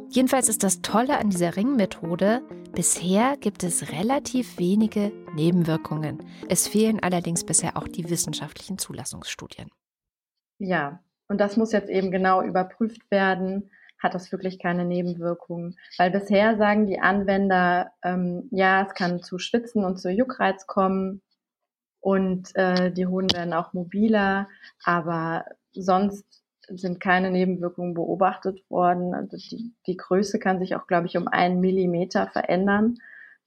Jedenfalls 0.10 0.48
ist 0.48 0.64
das 0.64 0.82
Tolle 0.82 1.18
an 1.20 1.30
dieser 1.30 1.56
Ringmethode, 1.56 2.42
bisher 2.74 3.36
gibt 3.38 3.64
es 3.64 3.92
relativ 3.92 4.58
wenige 4.58 5.12
Nebenwirkungen. 5.36 6.24
Es 6.48 6.68
fehlen 6.68 7.00
allerdings 7.02 7.44
bisher 7.44 7.76
auch 7.76 7.88
die 7.88 8.10
wissenschaftlichen 8.10 8.78
Zulassungsstudien. 8.78 9.70
Ja, 10.60 11.04
und 11.28 11.42
das 11.42 11.58
muss 11.58 11.74
jetzt 11.74 11.90
eben 11.90 12.10
genau 12.12 12.42
überprüft 12.42 13.12
werden. 13.12 13.70
Hat 14.00 14.14
das 14.14 14.32
wirklich 14.32 14.60
keine 14.60 14.86
Nebenwirkungen? 14.86 15.78
Weil 15.98 16.12
bisher 16.12 16.58
sagen 16.58 16.88
die 16.88 17.00
Anwender, 17.00 17.92
ähm, 18.04 18.48
ja, 18.52 18.84
es 18.86 18.94
kann 18.94 19.22
zu 19.22 19.40
Schwitzen 19.40 19.84
und 19.84 19.98
zu 20.00 20.10
Juckreiz 20.10 20.68
kommen 20.68 21.22
und 22.00 22.56
äh, 22.56 22.92
die 22.92 23.08
Hoden 23.08 23.32
werden 23.34 23.54
auch 23.54 23.74
mobiler, 23.74 24.48
aber 24.84 25.46
sonst 25.74 26.26
sind 26.70 27.00
keine 27.00 27.32
Nebenwirkungen 27.32 27.94
beobachtet 27.94 28.64
worden. 28.70 29.14
Also 29.14 29.38
die, 29.38 29.74
die 29.86 29.98
Größe 29.98 30.40
kann 30.40 30.60
sich 30.60 30.76
auch, 30.76 30.88
glaube 30.88 31.08
ich, 31.08 31.18
um 31.18 31.28
einen 31.28 31.60
Millimeter 31.60 32.28
verändern, 32.28 32.98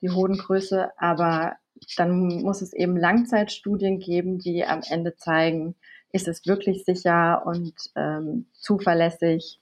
die 0.01 0.11
Hodengröße. 0.11 0.91
Aber 0.97 1.57
dann 1.97 2.43
muss 2.43 2.63
es 2.63 2.73
eben 2.73 2.97
Langzeitstudien 2.97 3.99
geben, 3.99 4.39
die 4.39 4.65
am 4.65 4.83
Ende 4.89 5.17
zeigen, 5.17 5.75
ist 6.13 6.29
es 6.29 6.47
wirklich 6.47 6.85
sicher 6.85 7.47
und 7.47 7.75
ähm, 7.95 8.47
zuverlässig 8.53 9.61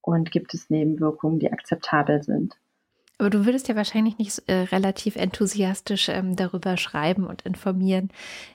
und 0.00 0.30
gibt 0.30 0.54
es 0.54 0.70
Nebenwirkungen, 0.70 1.38
die 1.38 1.52
akzeptabel 1.52 2.22
sind. 2.22 2.54
Aber 3.18 3.30
du 3.30 3.46
würdest 3.46 3.68
ja 3.68 3.76
wahrscheinlich 3.76 4.18
nicht 4.18 4.42
äh, 4.48 4.62
relativ 4.72 5.14
enthusiastisch 5.16 6.08
ähm, 6.08 6.34
darüber 6.34 6.76
schreiben 6.76 7.26
und 7.26 7.42
informieren, 7.42 8.10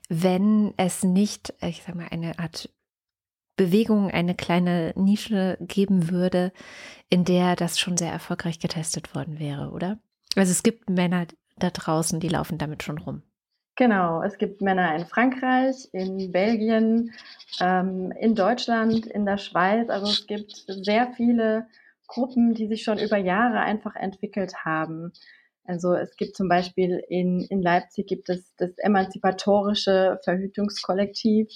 wenn 0.10 0.74
es 0.75 1.03
nicht, 1.03 1.53
äh, 1.62 1.70
ich 1.70 1.84
sag 1.84 1.96
mal, 1.96 2.08
eine 2.12 2.38
Art 2.39 2.70
Bewegung 3.60 4.10
eine 4.10 4.36
kleine 4.36 4.94
Nische 4.96 5.58
geben 5.60 6.10
würde, 6.10 6.54
in 7.10 7.25
der 7.25 7.58
das 7.58 7.78
schon 7.78 7.98
sehr 7.98 8.10
erfolgreich 8.10 8.58
getestet 8.60 9.13
worden 9.13 9.38
wäre, 9.38 9.72
oder? 9.72 10.00
Also 10.38 10.51
es 10.51 10.63
gibt 10.63 10.89
Männer 10.89 11.25
da 11.58 11.70
draußen, 11.70 12.22
die 12.22 12.30
laufen 12.30 12.58
damit 12.58 12.84
schon 12.84 13.00
rum. 13.00 13.22
Genau, 13.75 14.24
es 14.24 14.38
gibt 14.38 14.62
Männer 14.62 14.96
in 14.96 15.06
Frankreich, 15.06 15.89
in 15.92 16.32
Belgien, 16.32 17.12
ähm, 17.60 18.13
in 18.18 18.34
Deutschland, 18.34 19.06
in 19.06 19.25
der 19.25 19.38
Schweiz. 19.38 19.89
Also 19.89 20.10
es 20.10 20.25
gibt 20.25 20.63
sehr 20.68 21.12
viele 21.18 21.68
Gruppen, 22.08 22.54
die 22.54 22.68
sich 22.68 22.84
schon 22.84 22.98
über 22.98 23.18
Jahre 23.18 23.60
einfach 23.60 23.98
entwickelt 23.98 24.63
haben. 24.63 25.12
Also 25.70 25.94
es 25.94 26.16
gibt 26.18 26.36
zum 26.36 26.50
Beispiel 26.50 27.04
in, 27.10 27.42
in 27.42 27.62
Leipzig 27.62 28.08
gibt 28.08 28.28
es 28.30 28.56
das 28.58 28.72
emanzipatorische 28.80 30.20
Verhütungskollektiv 30.24 31.48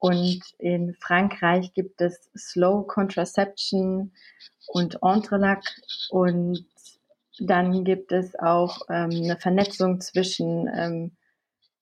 und 0.00 0.40
in 0.58 0.96
Frankreich 1.00 1.72
gibt 1.72 2.00
es 2.00 2.28
Slow 2.36 2.84
Contraception 2.84 4.10
und 4.66 4.98
Entrelac 5.04 5.62
und 6.10 6.66
dann 7.38 7.84
gibt 7.84 8.10
es 8.10 8.36
auch 8.36 8.80
ähm, 8.90 9.10
eine 9.12 9.36
Vernetzung 9.36 10.00
zwischen 10.00 10.68
ähm, 10.74 11.12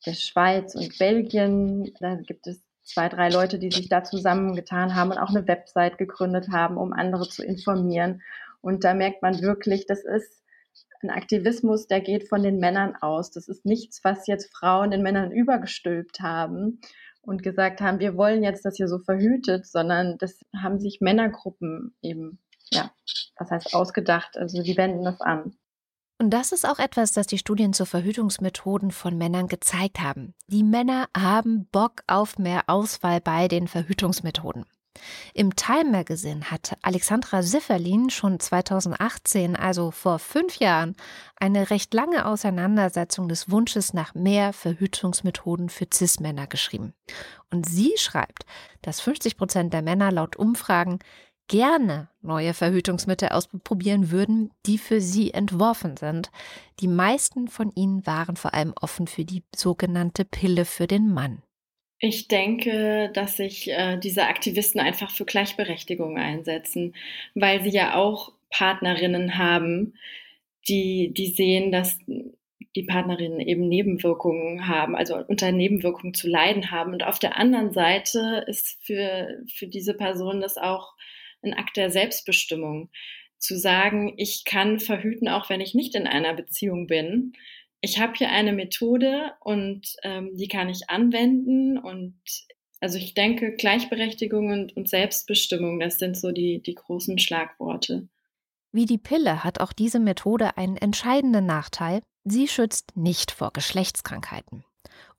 der 0.04 0.12
Schweiz 0.12 0.74
und 0.74 0.98
Belgien. 0.98 1.90
Da 2.00 2.16
gibt 2.16 2.46
es 2.48 2.60
zwei, 2.82 3.08
drei 3.08 3.30
Leute, 3.30 3.58
die 3.58 3.70
sich 3.70 3.88
da 3.88 4.04
zusammengetan 4.04 4.94
haben 4.94 5.10
und 5.10 5.18
auch 5.18 5.30
eine 5.30 5.48
Website 5.48 5.96
gegründet 5.96 6.48
haben, 6.52 6.76
um 6.76 6.92
andere 6.92 7.26
zu 7.26 7.42
informieren. 7.42 8.20
Und 8.60 8.84
da 8.84 8.92
merkt 8.92 9.22
man 9.22 9.40
wirklich, 9.40 9.86
das 9.86 10.04
ist 10.04 10.42
ein 11.02 11.10
Aktivismus, 11.10 11.86
der 11.86 12.00
geht 12.00 12.28
von 12.28 12.42
den 12.42 12.58
Männern 12.58 12.96
aus. 13.00 13.30
Das 13.30 13.48
ist 13.48 13.64
nichts, 13.64 14.00
was 14.02 14.26
jetzt 14.26 14.54
Frauen 14.56 14.90
den 14.90 15.02
Männern 15.02 15.30
übergestülpt 15.30 16.20
haben 16.20 16.80
und 17.22 17.42
gesagt 17.42 17.80
haben, 17.80 17.98
wir 17.98 18.16
wollen 18.16 18.42
jetzt 18.42 18.64
das 18.64 18.76
hier 18.76 18.88
so 18.88 18.98
verhütet, 18.98 19.66
sondern 19.66 20.16
das 20.18 20.40
haben 20.56 20.78
sich 20.78 21.00
Männergruppen 21.00 21.96
eben, 22.02 22.40
ja, 22.70 22.90
was 23.38 23.50
heißt 23.50 23.74
ausgedacht. 23.74 24.36
Also 24.36 24.62
die 24.62 24.76
wenden 24.76 25.04
das 25.04 25.20
an. 25.20 25.56
Und 26.18 26.30
das 26.30 26.52
ist 26.52 26.66
auch 26.66 26.78
etwas, 26.78 27.12
das 27.12 27.26
die 27.26 27.36
Studien 27.36 27.74
zu 27.74 27.84
Verhütungsmethoden 27.84 28.90
von 28.90 29.18
Männern 29.18 29.48
gezeigt 29.48 30.00
haben. 30.00 30.34
Die 30.46 30.62
Männer 30.62 31.08
haben 31.14 31.66
Bock 31.70 32.02
auf 32.06 32.38
mehr 32.38 32.64
Auswahl 32.68 33.20
bei 33.20 33.48
den 33.48 33.68
Verhütungsmethoden. 33.68 34.64
Im 35.34 35.56
Time 35.56 35.90
Magazine 35.90 36.50
hat 36.50 36.76
Alexandra 36.82 37.42
Sifferlin 37.42 38.10
schon 38.10 38.40
2018, 38.40 39.56
also 39.56 39.90
vor 39.90 40.18
fünf 40.18 40.58
Jahren, 40.58 40.96
eine 41.36 41.70
recht 41.70 41.92
lange 41.94 42.26
Auseinandersetzung 42.26 43.28
des 43.28 43.50
Wunsches 43.50 43.94
nach 43.94 44.14
mehr 44.14 44.52
Verhütungsmethoden 44.52 45.68
für 45.68 45.86
Cis-Männer 45.92 46.46
geschrieben. 46.46 46.94
Und 47.50 47.66
sie 47.66 47.94
schreibt, 47.96 48.46
dass 48.82 49.00
50 49.00 49.36
Prozent 49.36 49.72
der 49.72 49.82
Männer 49.82 50.10
laut 50.12 50.36
Umfragen 50.36 50.98
gerne 51.48 52.08
neue 52.22 52.54
Verhütungsmittel 52.54 53.28
ausprobieren 53.28 54.10
würden, 54.10 54.50
die 54.66 54.78
für 54.78 55.00
sie 55.00 55.32
entworfen 55.32 55.96
sind. 55.96 56.30
Die 56.80 56.88
meisten 56.88 57.48
von 57.48 57.72
ihnen 57.74 58.06
waren 58.06 58.36
vor 58.36 58.54
allem 58.54 58.74
offen 58.80 59.06
für 59.06 59.24
die 59.24 59.44
sogenannte 59.54 60.24
Pille 60.24 60.64
für 60.64 60.86
den 60.86 61.12
Mann. 61.12 61.42
Ich 61.98 62.28
denke, 62.28 63.10
dass 63.14 63.36
sich 63.38 63.70
äh, 63.70 63.98
diese 63.98 64.24
Aktivisten 64.24 64.80
einfach 64.80 65.10
für 65.10 65.24
Gleichberechtigung 65.24 66.18
einsetzen, 66.18 66.94
weil 67.34 67.62
sie 67.62 67.70
ja 67.70 67.94
auch 67.94 68.32
Partnerinnen 68.50 69.38
haben, 69.38 69.94
die, 70.68 71.12
die 71.14 71.28
sehen, 71.28 71.72
dass 71.72 71.98
die 72.06 72.82
Partnerinnen 72.82 73.40
eben 73.40 73.68
Nebenwirkungen 73.68 74.68
haben, 74.68 74.94
also 74.94 75.16
unter 75.16 75.50
Nebenwirkungen 75.52 76.12
zu 76.12 76.28
leiden 76.28 76.70
haben. 76.70 76.92
Und 76.92 77.02
auf 77.02 77.18
der 77.18 77.38
anderen 77.38 77.72
Seite 77.72 78.44
ist 78.46 78.78
für, 78.84 79.42
für 79.48 79.66
diese 79.66 79.94
Person 79.94 80.42
das 80.42 80.58
auch 80.58 80.94
ein 81.42 81.54
Akt 81.54 81.78
der 81.78 81.90
Selbstbestimmung, 81.90 82.90
zu 83.38 83.56
sagen, 83.58 84.14
ich 84.16 84.44
kann 84.44 84.80
verhüten, 84.80 85.28
auch 85.28 85.50
wenn 85.50 85.60
ich 85.60 85.74
nicht 85.74 85.94
in 85.94 86.06
einer 86.06 86.34
Beziehung 86.34 86.86
bin 86.86 87.34
ich 87.86 88.00
habe 88.00 88.14
hier 88.16 88.30
eine 88.30 88.52
Methode 88.52 89.32
und 89.40 89.94
ähm, 90.02 90.36
die 90.36 90.48
kann 90.48 90.68
ich 90.68 90.90
anwenden 90.90 91.78
und 91.78 92.16
also 92.80 92.98
ich 92.98 93.14
denke, 93.14 93.52
Gleichberechtigung 93.52 94.50
und, 94.50 94.76
und 94.76 94.88
Selbstbestimmung, 94.88 95.78
das 95.78 95.98
sind 95.98 96.16
so 96.16 96.32
die, 96.32 96.60
die 96.60 96.74
großen 96.74 97.18
Schlagworte. 97.20 98.08
Wie 98.72 98.86
die 98.86 98.98
Pille 98.98 99.44
hat 99.44 99.60
auch 99.60 99.72
diese 99.72 100.00
Methode 100.00 100.56
einen 100.56 100.76
entscheidenden 100.76 101.46
Nachteil. 101.46 102.02
Sie 102.24 102.48
schützt 102.48 102.96
nicht 102.96 103.30
vor 103.30 103.52
Geschlechtskrankheiten. 103.52 104.64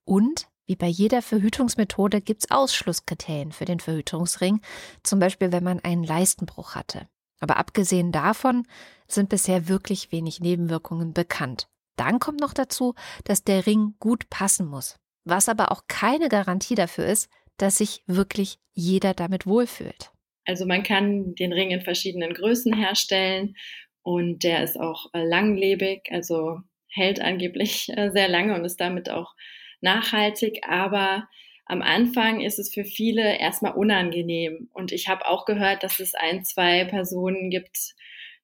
Und 0.04 0.48
wie 0.66 0.76
bei 0.76 0.88
jeder 0.88 1.22
Verhütungsmethode 1.22 2.20
gibt 2.20 2.44
es 2.44 2.52
Ausschlusskriterien 2.52 3.54
für 3.54 3.66
den 3.66 3.80
Verhütungsring, 3.80 4.60
zum 5.04 5.20
Beispiel 5.20 5.54
wenn 5.54 5.64
man 5.64 5.80
einen 5.80 6.04
Leistenbruch 6.04 6.76
hatte. 6.76 7.08
Aber 7.40 7.56
abgesehen 7.56 8.12
davon 8.12 8.68
sind 9.08 9.30
bisher 9.30 9.70
wirklich 9.70 10.12
wenig 10.12 10.42
Nebenwirkungen 10.42 11.14
bekannt. 11.14 11.70
Dann 11.98 12.20
kommt 12.20 12.40
noch 12.40 12.54
dazu, 12.54 12.96
dass 13.26 13.44
der 13.44 13.66
Ring 13.66 13.96
gut 14.00 14.30
passen 14.30 14.68
muss, 14.68 14.98
was 15.26 15.50
aber 15.50 15.72
auch 15.72 15.84
keine 15.88 16.30
Garantie 16.30 16.76
dafür 16.76 17.06
ist, 17.06 17.30
dass 17.58 17.80
sich 17.80 18.04
wirklich 18.08 18.60
jeder 18.74 19.14
damit 19.14 19.46
wohlfühlt. 19.46 20.12
Also 20.46 20.66
man 20.66 20.84
kann 20.84 21.36
den 21.36 21.52
Ring 21.52 21.72
in 21.72 21.82
verschiedenen 21.82 22.34
Größen 22.34 22.74
herstellen 22.74 23.56
und 24.02 24.44
der 24.44 24.64
ist 24.64 24.80
auch 24.80 25.08
äh, 25.14 25.26
langlebig, 25.26 26.10
also 26.12 26.60
hält 26.88 27.20
angeblich 27.20 27.90
äh, 27.90 28.12
sehr 28.12 28.30
lange 28.30 28.56
und 28.56 28.64
ist 28.64 28.80
damit 28.80 29.10
auch 29.10 29.36
nachhaltig, 29.82 30.62
aber 30.66 31.28
am 31.66 31.82
Anfang 31.82 32.40
ist 32.40 32.60
es 32.60 32.74
für 32.74 32.86
viele 32.86 33.38
erstmal 33.40 33.74
unangenehm. 33.74 34.70
Und 34.74 34.94
ich 34.94 35.10
habe 35.10 35.28
auch 35.28 35.46
gehört, 35.46 35.84
dass 35.84 36.00
es 36.00 36.14
ein, 36.14 36.46
zwei 36.46 36.86
Personen 36.86 37.50
gibt, 37.50 37.94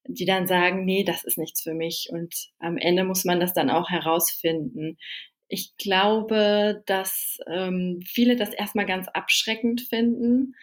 die 0.07 0.25
dann 0.25 0.47
sagen, 0.47 0.85
nee, 0.85 1.03
das 1.03 1.23
ist 1.23 1.37
nichts 1.37 1.61
für 1.61 1.73
mich. 1.73 2.07
Und 2.11 2.33
am 2.59 2.77
Ende 2.77 3.03
muss 3.03 3.25
man 3.25 3.39
das 3.39 3.53
dann 3.53 3.69
auch 3.69 3.89
herausfinden. 3.89 4.97
Ich 5.47 5.75
glaube, 5.77 6.83
dass 6.85 7.37
ähm, 7.47 8.01
viele 8.05 8.35
das 8.35 8.53
erstmal 8.53 8.85
ganz 8.85 9.07
abschreckend 9.07 9.81
finden. 9.81 10.55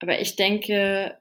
Aber 0.00 0.20
ich 0.20 0.36
denke, 0.36 1.18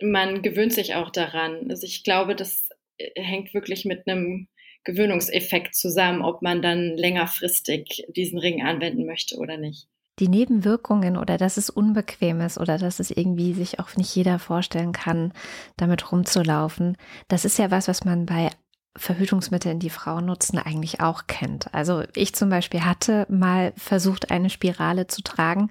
man 0.00 0.42
gewöhnt 0.42 0.72
sich 0.72 0.94
auch 0.94 1.10
daran. 1.10 1.70
Also 1.70 1.86
ich 1.86 2.02
glaube, 2.04 2.34
das 2.34 2.68
äh, 2.98 3.20
hängt 3.20 3.54
wirklich 3.54 3.84
mit 3.84 4.06
einem 4.06 4.48
Gewöhnungseffekt 4.84 5.74
zusammen, 5.74 6.22
ob 6.22 6.42
man 6.42 6.60
dann 6.60 6.96
längerfristig 6.96 8.06
diesen 8.08 8.38
Ring 8.38 8.62
anwenden 8.62 9.06
möchte 9.06 9.36
oder 9.36 9.56
nicht. 9.56 9.88
Die 10.18 10.28
Nebenwirkungen 10.28 11.16
oder 11.16 11.38
dass 11.38 11.56
es 11.56 11.70
unbequem 11.70 12.40
ist 12.40 12.58
oder 12.58 12.78
dass 12.78 13.00
es 13.00 13.10
irgendwie 13.10 13.52
sich 13.54 13.80
auch 13.80 13.96
nicht 13.96 14.14
jeder 14.14 14.38
vorstellen 14.38 14.92
kann, 14.92 15.32
damit 15.76 16.12
rumzulaufen, 16.12 16.96
das 17.28 17.44
ist 17.44 17.58
ja 17.58 17.70
was, 17.70 17.88
was 17.88 18.04
man 18.04 18.26
bei 18.26 18.50
Verhütungsmitteln, 18.96 19.80
die 19.80 19.90
Frauen 19.90 20.26
nutzen, 20.26 20.58
eigentlich 20.58 21.00
auch 21.00 21.26
kennt. 21.26 21.72
Also 21.74 22.04
ich 22.14 22.34
zum 22.34 22.48
Beispiel 22.48 22.84
hatte 22.84 23.26
mal 23.28 23.72
versucht, 23.76 24.30
eine 24.30 24.50
Spirale 24.50 25.08
zu 25.08 25.22
tragen, 25.22 25.70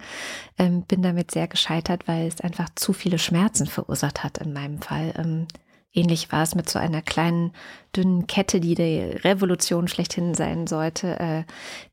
ähm, 0.57 0.81
bin 0.83 1.01
damit 1.01 1.31
sehr 1.31 1.47
gescheitert, 1.47 2.07
weil 2.07 2.27
es 2.27 2.41
einfach 2.41 2.67
zu 2.75 2.91
viele 2.91 3.19
Schmerzen 3.19 3.65
verursacht 3.65 4.23
hat 4.25 4.39
in 4.39 4.51
meinem 4.51 4.81
Fall. 4.81 5.13
Ähm, 5.17 5.47
Ähnlich 5.93 6.31
war 6.31 6.41
es 6.41 6.55
mit 6.55 6.69
so 6.69 6.79
einer 6.79 7.01
kleinen, 7.03 7.53
dünnen 7.95 8.25
Kette, 8.25 8.59
die 8.59 8.73
die 8.73 8.99
Revolution 9.01 9.87
schlechthin 9.87 10.33
sein 10.33 10.65
sollte, 10.65 11.19
äh, 11.19 11.43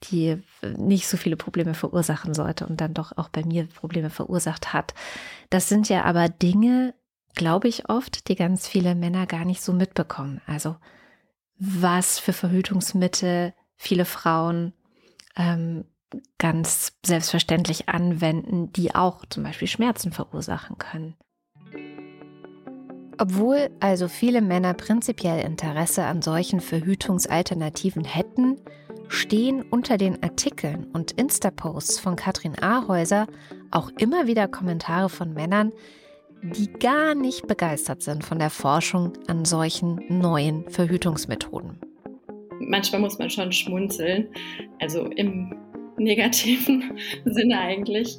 die 0.04 0.42
nicht 0.62 1.06
so 1.06 1.18
viele 1.18 1.36
Probleme 1.36 1.74
verursachen 1.74 2.32
sollte 2.32 2.66
und 2.66 2.80
dann 2.80 2.94
doch 2.94 3.16
auch 3.18 3.28
bei 3.28 3.44
mir 3.44 3.66
Probleme 3.66 4.08
verursacht 4.08 4.72
hat. 4.72 4.94
Das 5.50 5.68
sind 5.68 5.88
ja 5.90 6.04
aber 6.04 6.30
Dinge, 6.30 6.94
glaube 7.34 7.68
ich 7.68 7.90
oft, 7.90 8.28
die 8.28 8.36
ganz 8.36 8.66
viele 8.66 8.94
Männer 8.94 9.26
gar 9.26 9.44
nicht 9.44 9.60
so 9.60 9.72
mitbekommen. 9.72 10.40
Also 10.46 10.76
was 11.58 12.18
für 12.18 12.32
Verhütungsmittel 12.32 13.52
viele 13.76 14.06
Frauen 14.06 14.72
ähm, 15.36 15.84
ganz 16.38 16.94
selbstverständlich 17.04 17.88
anwenden, 17.88 18.72
die 18.72 18.94
auch 18.94 19.26
zum 19.26 19.42
Beispiel 19.42 19.68
Schmerzen 19.68 20.10
verursachen 20.10 20.78
können. 20.78 21.16
Obwohl 23.20 23.68
also 23.80 24.09
viele 24.09 24.40
Männer 24.40 24.72
prinzipiell 24.72 25.44
Interesse 25.44 26.04
an 26.04 26.22
solchen 26.22 26.61
Verhütungsalternativen 26.61 28.02
hätten, 28.02 28.56
stehen 29.09 29.61
unter 29.61 29.98
den 29.98 30.22
Artikeln 30.22 30.87
und 30.94 31.12
Insta-Posts 31.12 31.98
von 31.98 32.16
Katrin 32.16 32.59
Ahäuser 32.59 33.26
auch 33.70 33.90
immer 33.98 34.26
wieder 34.26 34.48
Kommentare 34.48 35.11
von 35.11 35.35
Männern, 35.35 35.70
die 36.42 36.72
gar 36.72 37.14
nicht 37.14 37.46
begeistert 37.46 38.00
sind 38.00 38.24
von 38.24 38.38
der 38.38 38.48
Forschung 38.48 39.12
an 39.26 39.44
solchen 39.44 40.00
neuen 40.09 40.66
Verhütungsmethoden. 40.70 41.78
Manchmal 42.61 43.02
muss 43.02 43.18
man 43.18 43.28
schon 43.28 43.52
schmunzeln, 43.52 44.28
also 44.80 45.04
im 45.04 45.54
negativen 45.98 46.98
Sinne 47.26 47.61
eigentlich. 47.61 48.18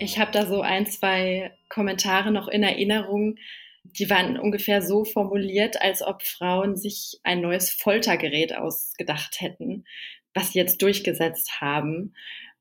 Ich 0.00 0.18
habe 0.18 0.32
da 0.32 0.46
so 0.46 0.62
ein, 0.62 0.86
zwei 0.86 1.52
Kommentare 1.74 2.30
noch 2.30 2.46
in 2.46 2.62
Erinnerung. 2.62 3.36
Die 3.82 4.08
waren 4.08 4.38
ungefähr 4.38 4.80
so 4.80 5.04
formuliert, 5.04 5.82
als 5.82 6.02
ob 6.02 6.22
Frauen 6.22 6.76
sich 6.76 7.18
ein 7.24 7.40
neues 7.40 7.70
Foltergerät 7.70 8.56
ausgedacht 8.56 9.40
hätten, 9.40 9.84
was 10.32 10.52
sie 10.52 10.60
jetzt 10.60 10.80
durchgesetzt 10.82 11.60
haben. 11.60 12.14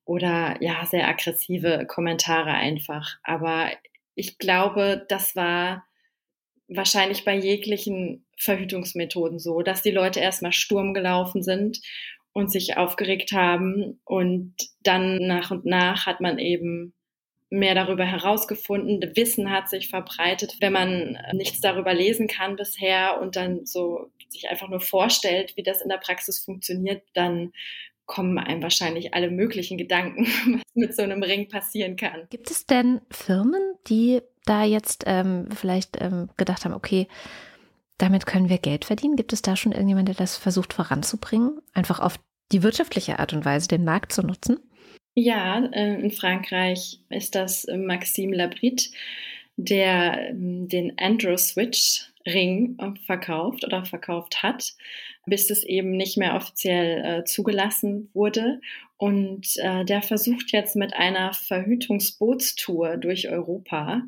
Oder 0.03 0.57
ja, 0.61 0.85
sehr 0.85 1.07
aggressive 1.07 1.85
Kommentare 1.87 2.51
einfach. 2.51 3.17
Aber 3.23 3.71
ich 4.15 4.37
glaube, 4.39 5.05
das 5.07 5.35
war 5.35 5.85
wahrscheinlich 6.67 7.23
bei 7.23 7.35
jeglichen 7.35 8.25
Verhütungsmethoden 8.37 9.37
so, 9.39 9.61
dass 9.61 9.83
die 9.83 9.91
Leute 9.91 10.19
erstmal 10.19 10.53
Sturm 10.53 10.93
gelaufen 10.93 11.43
sind 11.43 11.81
und 12.33 12.51
sich 12.51 12.77
aufgeregt 12.77 13.31
haben 13.31 13.99
und 14.05 14.55
dann 14.81 15.19
nach 15.27 15.51
und 15.51 15.65
nach 15.65 16.07
hat 16.07 16.19
man 16.19 16.39
eben 16.39 16.93
mehr 17.53 17.75
darüber 17.75 18.03
herausgefunden, 18.03 18.99
Wissen 19.15 19.51
hat 19.51 19.69
sich 19.69 19.89
verbreitet. 19.89 20.57
Wenn 20.59 20.73
man 20.73 21.17
nichts 21.33 21.61
darüber 21.61 21.93
lesen 21.93 22.27
kann 22.27 22.55
bisher 22.55 23.21
und 23.21 23.35
dann 23.35 23.65
so 23.65 24.09
sich 24.29 24.49
einfach 24.49 24.69
nur 24.69 24.81
vorstellt, 24.81 25.55
wie 25.55 25.63
das 25.63 25.81
in 25.81 25.89
der 25.89 25.97
Praxis 25.97 26.39
funktioniert, 26.39 27.03
dann 27.13 27.53
kommen 28.05 28.37
einem 28.39 28.63
wahrscheinlich 28.63 29.13
alle 29.13 29.29
möglichen 29.29 29.77
Gedanken, 29.77 30.25
was 30.55 30.75
mit 30.75 30.95
so 30.95 31.03
einem 31.03 31.21
Ring 31.21 31.47
passieren 31.47 31.95
kann. 31.95 32.27
Gibt 32.31 32.49
es 32.49 32.65
denn 32.65 33.01
Firmen, 33.11 33.75
die 33.87 34.21
da 34.45 34.63
jetzt 34.63 35.03
ähm, 35.05 35.47
vielleicht 35.55 36.01
ähm, 36.01 36.29
gedacht 36.35 36.65
haben, 36.65 36.73
okay, 36.73 37.07
damit 37.99 38.25
können 38.25 38.49
wir 38.49 38.57
Geld 38.57 38.83
verdienen? 38.85 39.15
Gibt 39.15 39.31
es 39.31 39.43
da 39.43 39.55
schon 39.55 39.71
irgendjemand, 39.71 40.07
der 40.07 40.15
das 40.15 40.37
versucht 40.37 40.73
voranzubringen, 40.73 41.61
einfach 41.73 41.99
auf 41.99 42.19
die 42.51 42.63
wirtschaftliche 42.63 43.19
Art 43.19 43.31
und 43.31 43.45
Weise 43.45 43.67
den 43.67 43.85
Markt 43.85 44.11
zu 44.11 44.23
nutzen? 44.23 44.59
Ja, 45.15 45.63
äh, 45.65 45.99
in 46.01 46.11
Frankreich 46.11 46.99
ist 47.09 47.35
das 47.35 47.65
äh, 47.65 47.77
Maxime 47.77 48.35
Labrit, 48.35 48.89
der 49.57 50.29
ähm, 50.29 50.67
den 50.67 50.93
Andrew 50.97 51.37
Switch 51.37 52.05
Ring 52.25 52.77
äh, 52.79 52.99
verkauft 53.05 53.63
oder 53.63 53.85
verkauft 53.85 54.41
hat, 54.41 54.73
bis 55.27 55.51
es 55.51 55.63
eben 55.63 55.91
nicht 55.91 56.17
mehr 56.17 56.35
offiziell 56.35 57.23
zugelassen 57.25 58.09
wurde. 58.13 58.59
Und 58.97 59.55
der 59.55 60.01
versucht 60.01 60.51
jetzt 60.51 60.75
mit 60.75 60.93
einer 60.95 61.33
Verhütungsbootstour 61.33 62.97
durch 62.97 63.29
Europa 63.29 64.01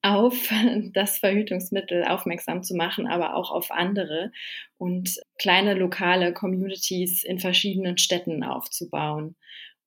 auf 0.00 0.50
das 0.94 1.18
Verhütungsmittel 1.18 2.04
aufmerksam 2.04 2.62
zu 2.62 2.74
machen, 2.74 3.06
aber 3.06 3.34
auch 3.34 3.50
auf 3.50 3.70
andere 3.70 4.32
und 4.78 5.20
kleine 5.38 5.74
lokale 5.74 6.32
Communities 6.32 7.24
in 7.24 7.38
verschiedenen 7.38 7.98
Städten 7.98 8.42
aufzubauen 8.42 9.36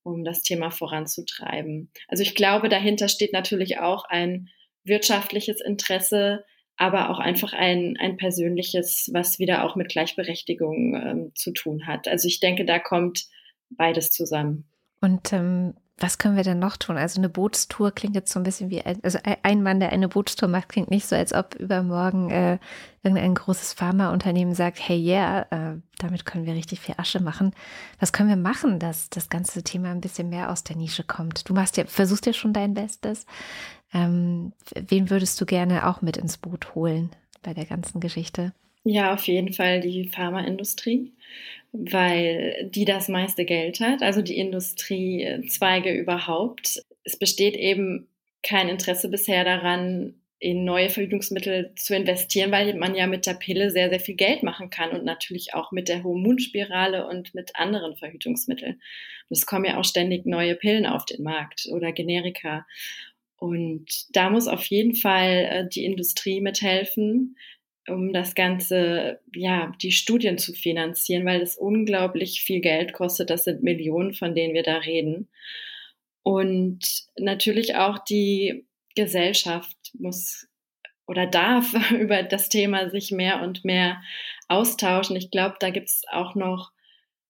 um 0.07 0.23
das 0.23 0.41
Thema 0.41 0.71
voranzutreiben. 0.71 1.91
Also 2.07 2.23
ich 2.23 2.35
glaube, 2.35 2.69
dahinter 2.69 3.09
steht 3.09 3.33
natürlich 3.33 3.79
auch 3.79 4.05
ein 4.05 4.49
wirtschaftliches 4.83 5.61
Interesse, 5.61 6.45
aber 6.77 7.09
auch 7.09 7.19
einfach 7.19 7.53
ein, 7.53 7.95
ein 7.99 8.17
persönliches, 8.17 9.09
was 9.13 9.39
wieder 9.39 9.63
auch 9.63 9.75
mit 9.75 9.89
Gleichberechtigung 9.89 10.95
ähm, 10.95 11.31
zu 11.35 11.51
tun 11.51 11.87
hat. 11.87 12.07
Also 12.07 12.27
ich 12.27 12.39
denke, 12.39 12.65
da 12.65 12.79
kommt 12.79 13.25
beides 13.69 14.11
zusammen. 14.11 14.69
Und 15.01 15.33
ähm, 15.33 15.73
was 15.99 16.19
können 16.19 16.35
wir 16.35 16.43
denn 16.43 16.59
noch 16.59 16.77
tun? 16.77 16.95
Also 16.95 17.19
eine 17.19 17.29
Bootstour 17.29 17.91
klingt 17.91 18.15
jetzt 18.15 18.31
so 18.31 18.39
ein 18.39 18.43
bisschen 18.43 18.69
wie, 18.69 18.83
also 18.85 19.17
ein 19.41 19.63
Mann, 19.63 19.79
der 19.79 19.91
eine 19.91 20.07
Bootstour 20.07 20.47
macht, 20.47 20.69
klingt 20.69 20.91
nicht 20.91 21.07
so, 21.07 21.15
als 21.15 21.33
ob 21.33 21.55
übermorgen 21.55 22.29
äh, 22.29 22.59
irgendein 23.01 23.33
großes 23.33 23.73
Pharmaunternehmen 23.73 24.53
sagt, 24.53 24.77
hey 24.79 24.99
yeah, 24.99 25.47
äh, 25.49 25.79
damit 25.97 26.25
können 26.25 26.45
wir 26.45 26.53
richtig 26.53 26.81
viel 26.81 26.95
Asche 26.97 27.19
machen. 27.19 27.53
Was 27.99 28.13
können 28.13 28.29
wir 28.29 28.35
machen, 28.35 28.77
dass 28.77 29.09
das 29.09 29.29
ganze 29.29 29.63
Thema 29.63 29.89
ein 29.89 30.01
bisschen 30.01 30.29
mehr 30.29 30.51
aus 30.51 30.63
der 30.63 30.75
Nische 30.75 31.03
kommt? 31.03 31.49
Du 31.49 31.53
machst 31.55 31.77
ja, 31.77 31.85
versuchst 31.85 32.27
ja 32.27 32.33
schon 32.33 32.53
dein 32.53 32.75
Bestes. 32.75 33.25
Ähm, 33.91 34.53
wen 34.75 35.09
würdest 35.09 35.41
du 35.41 35.45
gerne 35.45 35.87
auch 35.87 36.01
mit 36.01 36.17
ins 36.17 36.37
Boot 36.37 36.75
holen 36.75 37.09
bei 37.41 37.55
der 37.55 37.65
ganzen 37.65 38.01
Geschichte? 38.01 38.53
Ja, 38.83 39.13
auf 39.13 39.27
jeden 39.27 39.53
Fall 39.53 39.81
die 39.81 40.09
Pharmaindustrie, 40.09 41.11
weil 41.71 42.69
die 42.73 42.85
das 42.85 43.09
meiste 43.09 43.45
Geld 43.45 43.79
hat, 43.79 44.01
also 44.01 44.21
die 44.21 44.37
Industriezweige 44.37 45.93
überhaupt. 45.93 46.81
Es 47.03 47.17
besteht 47.17 47.55
eben 47.55 48.07
kein 48.43 48.69
Interesse 48.69 49.09
bisher 49.09 49.43
daran, 49.43 50.15
in 50.39 50.63
neue 50.63 50.89
Verhütungsmittel 50.89 51.73
zu 51.75 51.95
investieren, 51.95 52.51
weil 52.51 52.75
man 52.75 52.93
ja 52.93 53.07
mit 53.07 53.25
der 53.25 53.33
Pille 53.33 53.71
sehr, 53.71 53.89
sehr 53.89 53.99
viel 53.99 54.15
Geld 54.15 54.43
machen 54.43 54.69
kann 54.69 54.91
und 54.91 55.03
natürlich 55.03 55.55
auch 55.55 55.71
mit 55.71 55.89
der 55.89 56.03
Hormonspirale 56.03 57.07
und 57.07 57.33
mit 57.33 57.55
anderen 57.55 57.95
Verhütungsmitteln. 57.95 58.73
Und 58.73 59.37
es 59.37 59.47
kommen 59.47 59.65
ja 59.65 59.77
auch 59.79 59.85
ständig 59.85 60.25
neue 60.27 60.55
Pillen 60.55 60.85
auf 60.85 61.05
den 61.05 61.23
Markt 61.23 61.67
oder 61.71 61.91
Generika. 61.91 62.67
Und 63.37 63.87
da 64.15 64.29
muss 64.29 64.47
auf 64.47 64.65
jeden 64.65 64.95
Fall 64.95 65.47
äh, 65.49 65.67
die 65.67 65.85
Industrie 65.85 66.39
mithelfen, 66.39 67.35
um 67.87 68.13
das 68.13 68.35
Ganze, 68.35 69.19
ja, 69.33 69.73
die 69.81 69.91
Studien 69.91 70.37
zu 70.37 70.53
finanzieren, 70.53 71.25
weil 71.25 71.41
es 71.41 71.57
unglaublich 71.57 72.41
viel 72.41 72.59
Geld 72.59 72.93
kostet. 72.93 73.29
Das 73.29 73.45
sind 73.45 73.63
Millionen, 73.63 74.13
von 74.13 74.35
denen 74.35 74.53
wir 74.53 74.63
da 74.63 74.77
reden. 74.77 75.29
Und 76.23 77.05
natürlich 77.17 77.75
auch 77.75 77.99
die 77.99 78.65
Gesellschaft 78.95 79.77
muss 79.97 80.47
oder 81.07 81.25
darf 81.25 81.73
über 81.91 82.23
das 82.23 82.49
Thema 82.49 82.89
sich 82.89 83.11
mehr 83.11 83.41
und 83.41 83.63
mehr 83.63 84.01
austauschen. 84.47 85.15
Ich 85.15 85.31
glaube, 85.31 85.55
da 85.59 85.69
gibt 85.69 85.87
es 85.87 86.01
auch 86.11 86.35
noch 86.35 86.71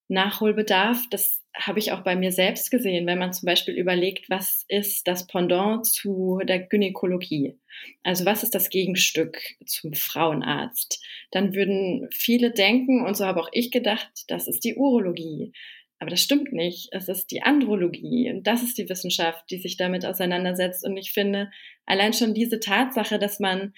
Nachholbedarf. 0.08 1.04
Das 1.12 1.42
habe 1.60 1.80
ich 1.80 1.92
auch 1.92 2.02
bei 2.02 2.16
mir 2.16 2.32
selbst 2.32 2.72
gesehen, 2.72 3.08
wenn 3.08 3.18
man 3.18 3.34
zum 3.34 3.48
Beispiel 3.48 3.74
überlegt, 3.76 4.30
was 4.30 4.66
ist 4.68 5.08
das 5.08 5.28
Pendant 5.28 5.86
zu 5.86 6.40
der 6.44 6.60
Gynäkologie? 6.60 7.58
Also 8.04 8.26
was 8.26 8.44
ist 8.44 8.56
das 8.56 8.70
Gegenstück 8.70 9.40
zum 9.66 9.94
Frauenarzt? 9.94 11.04
Dann 11.32 11.56
würden 11.56 12.08
viele 12.12 12.52
denken, 12.52 13.06
und 13.06 13.18
so 13.18 13.26
habe 13.26 13.42
auch 13.42 13.50
ich 13.52 13.72
gedacht, 13.72 14.10
das 14.28 14.48
ist 14.48 14.64
die 14.64 14.76
Urologie. 14.76 15.52
Aber 16.00 16.12
das 16.12 16.22
stimmt 16.22 16.54
nicht. 16.54 16.90
Es 16.92 17.10
ist 17.10 17.32
die 17.32 17.42
Andrologie. 17.42 18.30
Und 18.30 18.46
das 18.46 18.62
ist 18.62 18.78
die 18.78 18.88
Wissenschaft, 18.88 19.50
die 19.50 19.58
sich 19.58 19.78
damit 19.78 20.06
auseinandersetzt. 20.06 20.86
Und 20.86 20.96
ich 20.96 21.12
finde, 21.12 21.50
allein 21.86 22.14
schon 22.14 22.34
diese 22.34 22.60
Tatsache, 22.60 23.18
dass 23.18 23.40
man 23.40 23.74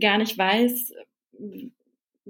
gar 0.00 0.18
nicht 0.18 0.38
weiß, 0.38 0.92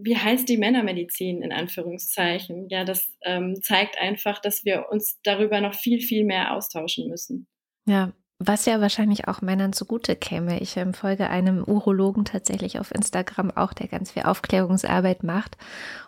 wie 0.03 0.17
heißt 0.17 0.49
die 0.49 0.59
Männermedizin 0.59 1.43
in 1.43 1.53
Anführungszeichen? 1.53 2.69
Ja, 2.69 2.85
das 2.85 3.13
ähm, 3.23 3.61
zeigt 3.63 3.99
einfach, 3.99 4.41
dass 4.41 4.65
wir 4.65 4.87
uns 4.91 5.19
darüber 5.23 5.61
noch 5.61 5.75
viel, 5.75 6.01
viel 6.01 6.25
mehr 6.25 6.55
austauschen 6.55 7.09
müssen. 7.09 7.47
Ja, 7.87 8.13
Was 8.39 8.67
ja 8.67 8.81
wahrscheinlich 8.81 9.27
auch 9.27 9.43
Männern 9.43 9.73
zugute 9.73 10.15
käme. 10.15 10.61
Ich 10.61 10.77
ähm, 10.77 10.95
folge 10.95 11.29
einem 11.29 11.65
Urologen 11.65 12.25
tatsächlich 12.25 12.79
auf 12.79 12.95
Instagram 12.95 13.51
auch, 13.51 13.73
der 13.73 13.89
ganz 13.89 14.13
viel 14.13 14.23
Aufklärungsarbeit 14.23 15.25
macht. 15.25 15.57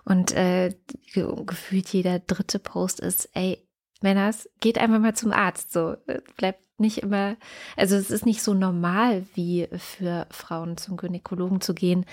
Und 0.05 0.33
äh, 0.33 0.75
gefühlt 1.13 1.89
jeder 1.89 2.21
dritte 2.21 2.59
Post 2.61 3.01
ist, 3.01 3.29
ey, 3.35 3.67
Männers, 4.01 4.49
geht 4.61 4.79
einfach 4.79 5.01
mal 5.01 5.15
zum 5.15 5.33
Arzt. 5.33 5.73
So, 5.73 5.97
äh, 6.07 6.21
bleibt 6.37 6.65
nicht 6.81 6.99
immer, 6.99 7.37
also 7.77 7.97
es 7.97 8.11
ist 8.11 8.27
nicht 8.27 8.43
so 8.43 8.55
normal 8.55 9.25
wie 9.35 9.69
für 9.73 10.27
Frauen 10.31 10.77
zum 10.77 10.97
Gynäkologen 10.97 11.61
zu 11.61 11.75
gehen. 11.75 12.07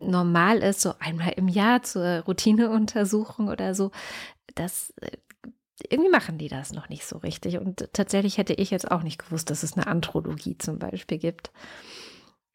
Normal 0.00 0.58
ist 0.58 0.80
so 0.80 0.94
einmal 0.98 1.32
im 1.36 1.48
Jahr 1.48 1.82
zur 1.82 2.20
Routineuntersuchung 2.20 3.48
oder 3.48 3.74
so. 3.74 3.90
Das 4.54 4.92
äh, 5.00 5.10
irgendwie 5.88 6.10
machen 6.10 6.38
die 6.38 6.48
das 6.48 6.72
noch 6.72 6.88
nicht 6.88 7.06
so 7.06 7.18
richtig. 7.18 7.58
Und 7.58 7.88
tatsächlich 7.92 8.38
hätte 8.38 8.54
ich 8.54 8.70
jetzt 8.70 8.90
auch 8.90 9.02
nicht 9.02 9.18
gewusst, 9.18 9.50
dass 9.50 9.62
es 9.62 9.74
eine 9.74 9.86
Anthropologie 9.86 10.58
zum 10.58 10.78
Beispiel 10.78 11.18
gibt. 11.18 11.50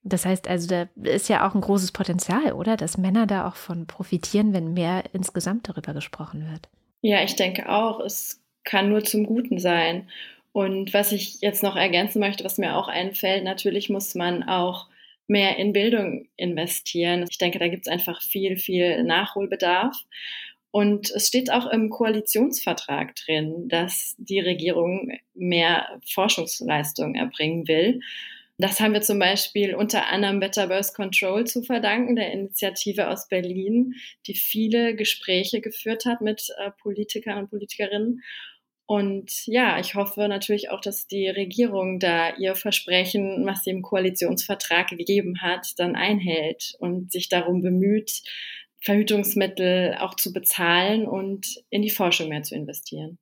Das 0.04 0.26
heißt 0.26 0.50
also, 0.50 0.68
da 0.68 0.88
ist 1.02 1.30
ja 1.30 1.48
auch 1.48 1.56
ein 1.56 1.62
großes 1.62 1.94
Potenzial, 1.94 2.52
oder? 2.52 2.76
Dass 2.76 2.98
Männer 2.98 3.26
da 3.26 3.48
auch 3.48 3.56
von 3.56 3.88
profitieren, 3.88 4.52
wenn 4.52 4.74
mehr 4.74 5.04
insgesamt 5.14 5.70
darüber 5.70 5.94
gesprochen 5.94 6.52
wird. 6.52 6.68
Ja, 7.02 7.24
ich 7.24 7.36
denke 7.36 7.70
auch, 7.70 8.02
es 8.02 8.42
kann 8.66 8.90
nur 8.90 9.04
zum 9.04 9.26
Guten 9.26 9.60
sein. 9.60 10.10
Und 10.54 10.94
was 10.94 11.12
ich 11.12 11.42
jetzt 11.42 11.64
noch 11.64 11.76
ergänzen 11.76 12.20
möchte, 12.20 12.44
was 12.44 12.58
mir 12.58 12.78
auch 12.78 12.88
einfällt, 12.88 13.44
natürlich 13.44 13.90
muss 13.90 14.16
man 14.16 14.44
auch 14.44 14.88
mehr 15.28 15.58
in 15.58 15.74
Bildung 15.74 16.28
investieren. 16.38 17.26
Ich 17.30 17.40
denke, 17.40 17.60
da 17.60 17.68
gibt 17.68 17.88
es 17.88 17.92
einfach 17.92 18.22
viel, 18.22 18.56
viel 18.58 19.04
Nachholbedarf. 19.04 19.98
Und 20.70 21.12
es 21.12 21.28
steht 21.28 21.52
auch 21.52 21.68
im 21.68 21.90
Koalitionsvertrag 21.90 23.16
drin, 23.16 23.68
dass 23.68 24.16
die 24.18 24.40
Regierung 24.40 25.12
mehr 25.34 26.00
Forschungsleistung 26.08 27.16
erbringen 27.16 27.68
will. 27.68 28.00
Das 28.58 28.80
haben 28.80 28.94
wir 28.94 29.02
zum 29.02 29.18
Beispiel 29.18 29.74
unter 29.74 30.10
anderem 30.10 30.40
Better 30.40 30.68
Birth 30.68 30.94
Control 30.94 31.46
zu 31.46 31.64
verdanken, 31.64 32.16
der 32.16 32.32
Initiative 32.32 33.10
aus 33.10 33.28
Berlin, 33.28 33.96
die 34.28 34.36
viele 34.36 34.96
Gespräche 34.96 35.62
geführt 35.62 36.06
hat 36.06 36.22
mit 36.22 36.48
äh, 36.58 36.70
Politikern 36.82 37.40
und 37.40 37.50
Politikerinnen. 37.50 38.22
Und 38.86 39.48
ja, 39.48 39.80
ich 39.80 39.96
hoffe 39.96 40.28
natürlich 40.28 40.70
auch, 40.70 40.82
dass 40.82 41.08
die 41.08 41.30
Regierung 41.30 42.00
da 42.00 42.36
ihr 42.36 42.56
Versprechen, 42.56 43.46
was 43.46 43.64
sie 43.64 43.70
im 43.70 43.82
Koalitionsvertrag 43.82 44.90
gegeben 44.90 45.42
hat, 45.42 45.68
dann 45.78 45.96
einhält 45.96 46.76
und 46.80 47.12
sich 47.12 47.30
darum 47.30 47.62
bemüht, 47.62 48.22
Verhütungsmittel 48.82 49.96
auch 50.00 50.16
zu 50.16 50.34
bezahlen 50.34 51.08
und 51.08 51.64
in 51.70 51.82
die 51.82 51.90
Forschung 51.90 52.28
mehr 52.28 52.44
zu 52.44 52.56
investieren. 52.56 53.18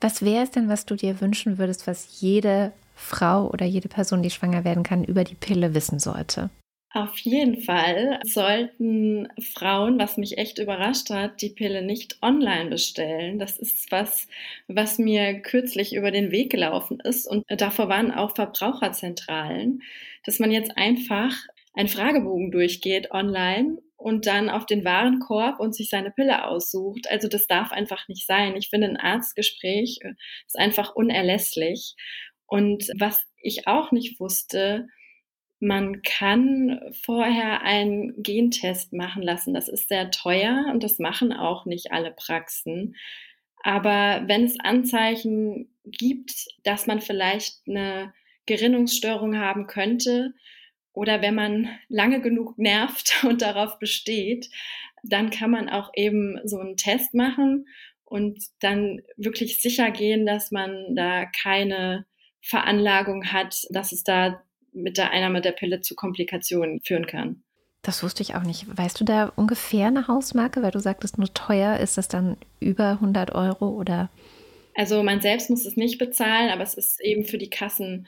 Was 0.00 0.24
wäre 0.24 0.44
es 0.44 0.52
denn, 0.52 0.68
was 0.68 0.86
du 0.86 0.94
dir 0.94 1.20
wünschen 1.20 1.58
würdest, 1.58 1.86
was 1.86 2.20
jede 2.20 2.72
Frau 2.94 3.50
oder 3.50 3.66
jede 3.66 3.88
Person, 3.88 4.22
die 4.22 4.30
schwanger 4.30 4.64
werden 4.64 4.84
kann, 4.84 5.04
über 5.04 5.24
die 5.24 5.34
Pille 5.34 5.74
wissen 5.74 5.98
sollte? 5.98 6.50
Auf 6.92 7.18
jeden 7.18 7.62
Fall 7.62 8.18
sollten 8.24 9.28
Frauen, 9.40 10.00
was 10.00 10.16
mich 10.16 10.38
echt 10.38 10.58
überrascht 10.58 11.10
hat, 11.10 11.40
die 11.40 11.50
Pille 11.50 11.82
nicht 11.82 12.18
online 12.20 12.68
bestellen. 12.68 13.38
Das 13.38 13.58
ist 13.58 13.92
was, 13.92 14.26
was 14.66 14.98
mir 14.98 15.40
kürzlich 15.40 15.94
über 15.94 16.10
den 16.10 16.32
Weg 16.32 16.50
gelaufen 16.50 16.98
ist. 16.98 17.28
Und 17.28 17.44
davor 17.48 17.88
waren 17.88 18.10
auch 18.10 18.34
Verbraucherzentralen, 18.34 19.82
dass 20.24 20.40
man 20.40 20.50
jetzt 20.50 20.76
einfach 20.76 21.32
einen 21.74 21.86
Fragebogen 21.86 22.50
durchgeht 22.50 23.12
online 23.12 23.78
und 23.96 24.26
dann 24.26 24.50
auf 24.50 24.66
den 24.66 24.84
Warenkorb 24.84 25.60
und 25.60 25.76
sich 25.76 25.90
seine 25.90 26.10
Pille 26.10 26.44
aussucht. 26.44 27.08
Also 27.08 27.28
das 27.28 27.46
darf 27.46 27.70
einfach 27.70 28.08
nicht 28.08 28.26
sein. 28.26 28.56
Ich 28.56 28.68
finde, 28.68 28.88
ein 28.88 28.96
Arztgespräch 28.96 30.00
ist 30.44 30.58
einfach 30.58 30.96
unerlässlich. 30.96 31.94
Und 32.46 32.88
was 32.98 33.22
ich 33.40 33.68
auch 33.68 33.92
nicht 33.92 34.18
wusste, 34.18 34.88
man 35.60 36.02
kann 36.02 36.80
vorher 37.02 37.62
einen 37.62 38.22
Gentest 38.22 38.92
machen 38.92 39.22
lassen. 39.22 39.54
Das 39.54 39.68
ist 39.68 39.88
sehr 39.88 40.10
teuer 40.10 40.66
und 40.72 40.82
das 40.82 40.98
machen 40.98 41.32
auch 41.32 41.66
nicht 41.66 41.92
alle 41.92 42.12
Praxen. 42.12 42.96
Aber 43.62 44.22
wenn 44.26 44.44
es 44.44 44.58
Anzeichen 44.58 45.68
gibt, 45.84 46.46
dass 46.64 46.86
man 46.86 47.00
vielleicht 47.00 47.60
eine 47.68 48.14
Gerinnungsstörung 48.46 49.38
haben 49.38 49.66
könnte, 49.66 50.32
oder 50.92 51.22
wenn 51.22 51.34
man 51.34 51.68
lange 51.88 52.20
genug 52.20 52.58
nervt 52.58 53.22
und 53.24 53.42
darauf 53.42 53.78
besteht, 53.78 54.50
dann 55.02 55.30
kann 55.30 55.50
man 55.50 55.68
auch 55.68 55.90
eben 55.94 56.38
so 56.44 56.58
einen 56.58 56.76
Test 56.76 57.14
machen 57.14 57.66
und 58.04 58.42
dann 58.60 59.00
wirklich 59.16 59.60
sicher 59.60 59.90
gehen, 59.90 60.26
dass 60.26 60.50
man 60.50 60.94
da 60.94 61.26
keine 61.26 62.06
Veranlagung 62.42 63.32
hat, 63.32 63.62
dass 63.70 63.92
es 63.92 64.02
da 64.02 64.42
mit 64.72 64.98
der 64.98 65.10
Einnahme 65.10 65.40
der 65.40 65.52
Pille 65.52 65.80
zu 65.80 65.94
Komplikationen 65.94 66.80
führen 66.80 67.06
kann. 67.06 67.42
Das 67.82 68.02
wusste 68.02 68.22
ich 68.22 68.34
auch 68.34 68.42
nicht. 68.42 68.66
Weißt 68.76 69.00
du 69.00 69.04
da 69.04 69.32
ungefähr 69.36 69.86
eine 69.86 70.06
Hausmarke, 70.06 70.62
weil 70.62 70.70
du 70.70 70.80
sagtest 70.80 71.16
nur 71.16 71.32
teuer, 71.32 71.78
ist 71.78 71.96
das 71.96 72.08
dann 72.08 72.36
über 72.60 72.90
100 72.92 73.34
Euro 73.34 73.70
oder? 73.70 74.10
Also 74.74 75.02
man 75.02 75.20
selbst 75.20 75.50
muss 75.50 75.64
es 75.64 75.76
nicht 75.76 75.98
bezahlen, 75.98 76.50
aber 76.50 76.62
es 76.62 76.74
ist 76.74 77.00
eben 77.00 77.24
für 77.24 77.38
die 77.38 77.50
Kassen 77.50 78.06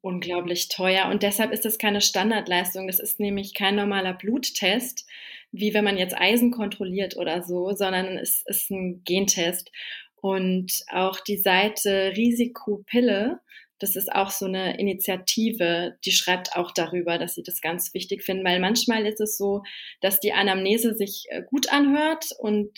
unglaublich 0.00 0.68
teuer 0.68 1.08
und 1.08 1.22
deshalb 1.22 1.52
ist 1.52 1.64
es 1.64 1.78
keine 1.78 2.00
Standardleistung. 2.00 2.88
Das 2.88 2.98
ist 2.98 3.20
nämlich 3.20 3.54
kein 3.54 3.76
normaler 3.76 4.12
Bluttest, 4.12 5.06
wie 5.52 5.72
wenn 5.74 5.84
man 5.84 5.96
jetzt 5.96 6.16
Eisen 6.18 6.50
kontrolliert 6.50 7.16
oder 7.16 7.42
so, 7.42 7.72
sondern 7.72 8.18
es 8.18 8.42
ist 8.46 8.70
ein 8.70 9.02
Gentest. 9.04 9.70
Und 10.16 10.72
auch 10.90 11.20
die 11.20 11.38
Seite 11.38 12.12
Risikopille 12.16 13.40
das 13.82 13.96
ist 13.96 14.12
auch 14.12 14.30
so 14.30 14.46
eine 14.46 14.78
Initiative, 14.78 15.96
die 16.04 16.12
schreibt 16.12 16.54
auch 16.54 16.70
darüber, 16.70 17.18
dass 17.18 17.34
sie 17.34 17.42
das 17.42 17.60
ganz 17.60 17.92
wichtig 17.94 18.22
finden, 18.22 18.44
weil 18.44 18.60
manchmal 18.60 19.04
ist 19.06 19.20
es 19.20 19.36
so, 19.36 19.62
dass 20.00 20.20
die 20.20 20.32
Anamnese 20.32 20.94
sich 20.94 21.24
äh, 21.30 21.42
gut 21.42 21.72
anhört 21.72 22.26
und 22.38 22.70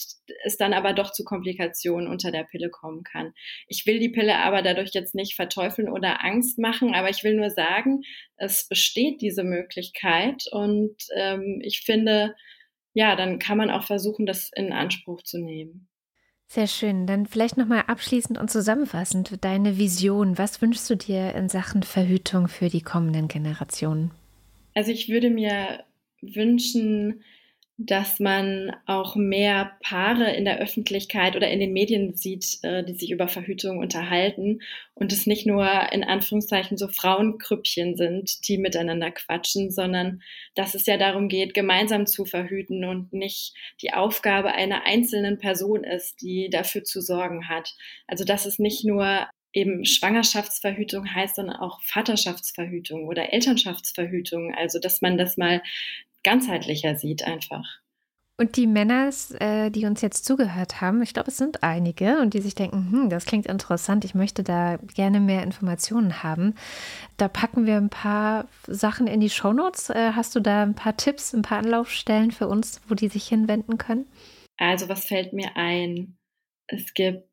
es 0.44 0.56
dann 0.56 0.72
aber 0.72 0.94
doch 0.94 1.12
zu 1.12 1.22
Komplikationen 1.22 2.08
unter 2.08 2.30
der 2.30 2.44
Pille 2.44 2.70
kommen 2.70 3.04
kann. 3.04 3.34
Ich 3.68 3.84
will 3.84 3.98
die 3.98 4.08
Pille 4.08 4.38
aber 4.38 4.62
dadurch 4.62 4.90
jetzt 4.94 5.14
nicht 5.14 5.34
verteufeln 5.34 5.90
oder 5.90 6.24
Angst 6.24 6.58
machen, 6.58 6.94
aber 6.94 7.10
ich 7.10 7.22
will 7.22 7.34
nur 7.34 7.50
sagen, 7.50 8.00
es 8.36 8.66
besteht 8.66 9.20
diese 9.20 9.44
Möglichkeit 9.44 10.44
und 10.52 10.96
ähm, 11.16 11.60
ich 11.62 11.82
finde, 11.82 12.34
ja, 12.94 13.14
dann 13.14 13.38
kann 13.38 13.58
man 13.58 13.70
auch 13.70 13.84
versuchen, 13.84 14.24
das 14.24 14.50
in 14.54 14.72
Anspruch 14.72 15.22
zu 15.22 15.38
nehmen. 15.38 15.88
Sehr 16.46 16.66
schön. 16.66 17.06
Dann 17.06 17.26
vielleicht 17.26 17.56
nochmal 17.56 17.84
abschließend 17.86 18.38
und 18.38 18.50
zusammenfassend 18.50 19.44
deine 19.44 19.78
Vision. 19.78 20.38
Was 20.38 20.62
wünschst 20.62 20.88
du 20.88 20.96
dir 20.96 21.34
in 21.34 21.48
Sachen 21.48 21.82
Verhütung 21.82 22.48
für 22.48 22.68
die 22.68 22.82
kommenden 22.82 23.28
Generationen? 23.28 24.12
Also 24.74 24.90
ich 24.90 25.08
würde 25.08 25.30
mir 25.30 25.84
wünschen, 26.20 27.22
dass 27.76 28.20
man 28.20 28.70
auch 28.86 29.16
mehr 29.16 29.72
Paare 29.82 30.30
in 30.32 30.44
der 30.44 30.58
Öffentlichkeit 30.58 31.34
oder 31.34 31.50
in 31.50 31.58
den 31.58 31.72
Medien 31.72 32.14
sieht, 32.14 32.58
äh, 32.62 32.84
die 32.84 32.94
sich 32.94 33.10
über 33.10 33.26
Verhütung 33.26 33.78
unterhalten 33.78 34.60
und 34.94 35.12
es 35.12 35.26
nicht 35.26 35.44
nur 35.44 35.66
in 35.92 36.04
Anführungszeichen 36.04 36.76
so 36.76 36.86
Frauenkrüppchen 36.86 37.96
sind, 37.96 38.46
die 38.46 38.58
miteinander 38.58 39.10
quatschen, 39.10 39.72
sondern 39.72 40.22
dass 40.54 40.74
es 40.74 40.86
ja 40.86 40.96
darum 40.96 41.28
geht, 41.28 41.52
gemeinsam 41.52 42.06
zu 42.06 42.24
verhüten 42.24 42.84
und 42.84 43.12
nicht 43.12 43.54
die 43.82 43.92
Aufgabe 43.92 44.52
einer 44.52 44.86
einzelnen 44.86 45.38
Person 45.38 45.82
ist, 45.82 46.22
die 46.22 46.50
dafür 46.50 46.84
zu 46.84 47.00
sorgen 47.00 47.48
hat. 47.48 47.74
Also 48.06 48.24
dass 48.24 48.46
es 48.46 48.60
nicht 48.60 48.84
nur 48.84 49.26
eben 49.52 49.84
Schwangerschaftsverhütung 49.84 51.12
heißt, 51.12 51.36
sondern 51.36 51.56
auch 51.56 51.80
Vaterschaftsverhütung 51.82 53.08
oder 53.08 53.32
Elternschaftsverhütung. 53.32 54.54
Also 54.54 54.78
dass 54.78 55.00
man 55.00 55.18
das 55.18 55.36
mal 55.36 55.60
ganzheitlicher 56.24 56.96
sieht 56.96 57.24
einfach. 57.24 57.64
Und 58.36 58.56
die 58.56 58.66
Männer, 58.66 59.10
äh, 59.38 59.70
die 59.70 59.86
uns 59.86 60.00
jetzt 60.00 60.24
zugehört 60.24 60.80
haben, 60.80 61.02
ich 61.02 61.14
glaube, 61.14 61.30
es 61.30 61.36
sind 61.36 61.62
einige 61.62 62.18
und 62.18 62.34
die 62.34 62.40
sich 62.40 62.56
denken, 62.56 62.90
hm, 62.90 63.08
das 63.08 63.26
klingt 63.26 63.46
interessant, 63.46 64.04
ich 64.04 64.16
möchte 64.16 64.42
da 64.42 64.76
gerne 64.94 65.20
mehr 65.20 65.44
Informationen 65.44 66.24
haben. 66.24 66.56
Da 67.16 67.28
packen 67.28 67.64
wir 67.64 67.76
ein 67.76 67.90
paar 67.90 68.48
Sachen 68.66 69.06
in 69.06 69.20
die 69.20 69.30
Shownotes. 69.30 69.90
Äh, 69.90 70.12
hast 70.16 70.34
du 70.34 70.40
da 70.40 70.64
ein 70.64 70.74
paar 70.74 70.96
Tipps, 70.96 71.32
ein 71.32 71.42
paar 71.42 71.58
Anlaufstellen 71.58 72.32
für 72.32 72.48
uns, 72.48 72.80
wo 72.88 72.96
die 72.96 73.08
sich 73.08 73.28
hinwenden 73.28 73.78
können? 73.78 74.06
Also, 74.56 74.88
was 74.88 75.04
fällt 75.04 75.32
mir 75.32 75.56
ein? 75.56 76.18
Es 76.66 76.92
gibt 76.92 77.28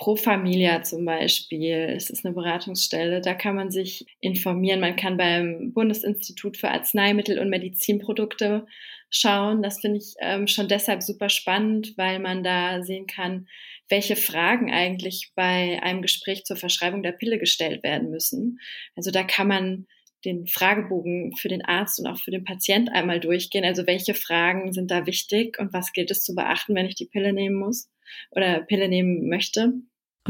Pro 0.00 0.16
Familia 0.16 0.82
zum 0.82 1.04
Beispiel, 1.04 1.92
es 1.94 2.08
ist 2.08 2.24
eine 2.24 2.34
Beratungsstelle, 2.34 3.20
da 3.20 3.34
kann 3.34 3.54
man 3.54 3.70
sich 3.70 4.06
informieren. 4.20 4.80
Man 4.80 4.96
kann 4.96 5.18
beim 5.18 5.74
Bundesinstitut 5.74 6.56
für 6.56 6.70
Arzneimittel 6.70 7.38
und 7.38 7.50
Medizinprodukte 7.50 8.64
schauen. 9.10 9.62
Das 9.62 9.80
finde 9.80 9.98
ich 9.98 10.14
ähm, 10.20 10.46
schon 10.46 10.68
deshalb 10.68 11.02
super 11.02 11.28
spannend, 11.28 11.98
weil 11.98 12.18
man 12.18 12.42
da 12.42 12.82
sehen 12.82 13.06
kann, 13.06 13.46
welche 13.90 14.16
Fragen 14.16 14.72
eigentlich 14.72 15.32
bei 15.34 15.82
einem 15.82 16.00
Gespräch 16.00 16.44
zur 16.44 16.56
Verschreibung 16.56 17.02
der 17.02 17.12
Pille 17.12 17.38
gestellt 17.38 17.82
werden 17.82 18.10
müssen. 18.10 18.58
Also 18.96 19.10
da 19.10 19.22
kann 19.22 19.48
man 19.48 19.86
den 20.24 20.46
Fragebogen 20.46 21.36
für 21.36 21.48
den 21.48 21.62
Arzt 21.62 22.00
und 22.00 22.06
auch 22.06 22.18
für 22.18 22.30
den 22.30 22.44
Patient 22.44 22.90
einmal 22.90 23.20
durchgehen. 23.20 23.66
Also 23.66 23.86
welche 23.86 24.14
Fragen 24.14 24.72
sind 24.72 24.90
da 24.90 25.04
wichtig 25.04 25.58
und 25.58 25.74
was 25.74 25.92
gilt 25.92 26.10
es 26.10 26.22
zu 26.22 26.34
beachten, 26.34 26.74
wenn 26.74 26.86
ich 26.86 26.94
die 26.94 27.06
Pille 27.06 27.34
nehmen 27.34 27.56
muss 27.56 27.90
oder 28.30 28.60
Pille 28.62 28.88
nehmen 28.88 29.28
möchte. 29.28 29.74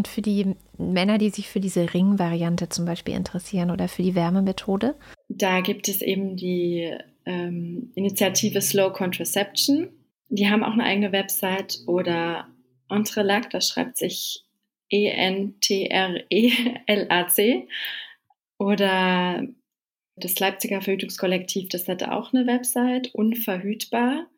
Und 0.01 0.09
für 0.09 0.23
die 0.23 0.57
Männer, 0.79 1.19
die 1.19 1.29
sich 1.29 1.51
für 1.51 1.61
diese 1.61 1.93
Ring-Variante 1.93 2.71
zum 2.71 2.87
Beispiel 2.87 3.15
interessieren 3.15 3.71
oder 3.71 3.87
für 3.87 4.03
die 4.03 4.15
Wärmemethode? 4.15 4.95
Da 5.29 5.61
gibt 5.61 5.89
es 5.89 6.01
eben 6.01 6.37
die 6.37 6.91
ähm, 7.27 7.93
Initiative 7.97 8.63
Slow 8.63 8.95
Contraception. 8.95 9.91
Die 10.31 10.49
haben 10.49 10.65
auch 10.65 10.73
eine 10.73 10.85
eigene 10.85 11.13
Website 11.13 11.81
oder 11.87 12.49
Entrelac, 12.89 13.51
das 13.51 13.69
schreibt 13.69 13.99
sich 13.99 14.47
E-N-T-R-E-L-A-C. 14.89 15.69
Oder 18.57 19.47
das 20.17 20.41
Leipziger 20.41 20.81
Verhütungskollektiv, 20.81 21.69
das 21.69 21.89
hatte 21.89 22.11
auch 22.13 22.33
eine 22.33 22.47
Website, 22.47 23.15
unverhütbar. 23.15 24.31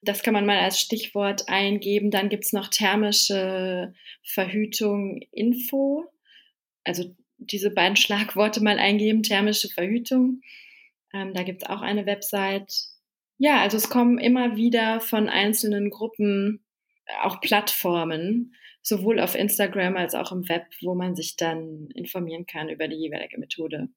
Das 0.00 0.22
kann 0.22 0.34
man 0.34 0.46
mal 0.46 0.58
als 0.58 0.80
Stichwort 0.80 1.48
eingeben. 1.48 2.10
Dann 2.10 2.28
gibt 2.28 2.44
es 2.44 2.52
noch 2.52 2.68
thermische 2.68 3.92
Verhütung 4.22 5.20
Info. 5.32 6.04
Also 6.84 7.14
diese 7.38 7.70
beiden 7.70 7.96
Schlagworte 7.96 8.62
mal 8.62 8.78
eingeben, 8.78 9.22
thermische 9.22 9.68
Verhütung. 9.68 10.42
Ähm, 11.12 11.34
da 11.34 11.42
gibt 11.42 11.62
es 11.62 11.68
auch 11.68 11.80
eine 11.80 12.06
Website. 12.06 12.72
Ja, 13.38 13.60
also 13.60 13.76
es 13.76 13.88
kommen 13.88 14.18
immer 14.18 14.56
wieder 14.56 15.00
von 15.00 15.28
einzelnen 15.28 15.90
Gruppen 15.90 16.64
auch 17.22 17.40
Plattformen, 17.40 18.54
sowohl 18.82 19.20
auf 19.20 19.34
Instagram 19.34 19.96
als 19.96 20.14
auch 20.14 20.32
im 20.32 20.48
Web, 20.48 20.66
wo 20.82 20.94
man 20.94 21.14
sich 21.14 21.36
dann 21.36 21.88
informieren 21.94 22.46
kann 22.46 22.68
über 22.68 22.88
die 22.88 22.96
jeweilige 22.96 23.38
Methode. 23.38 23.88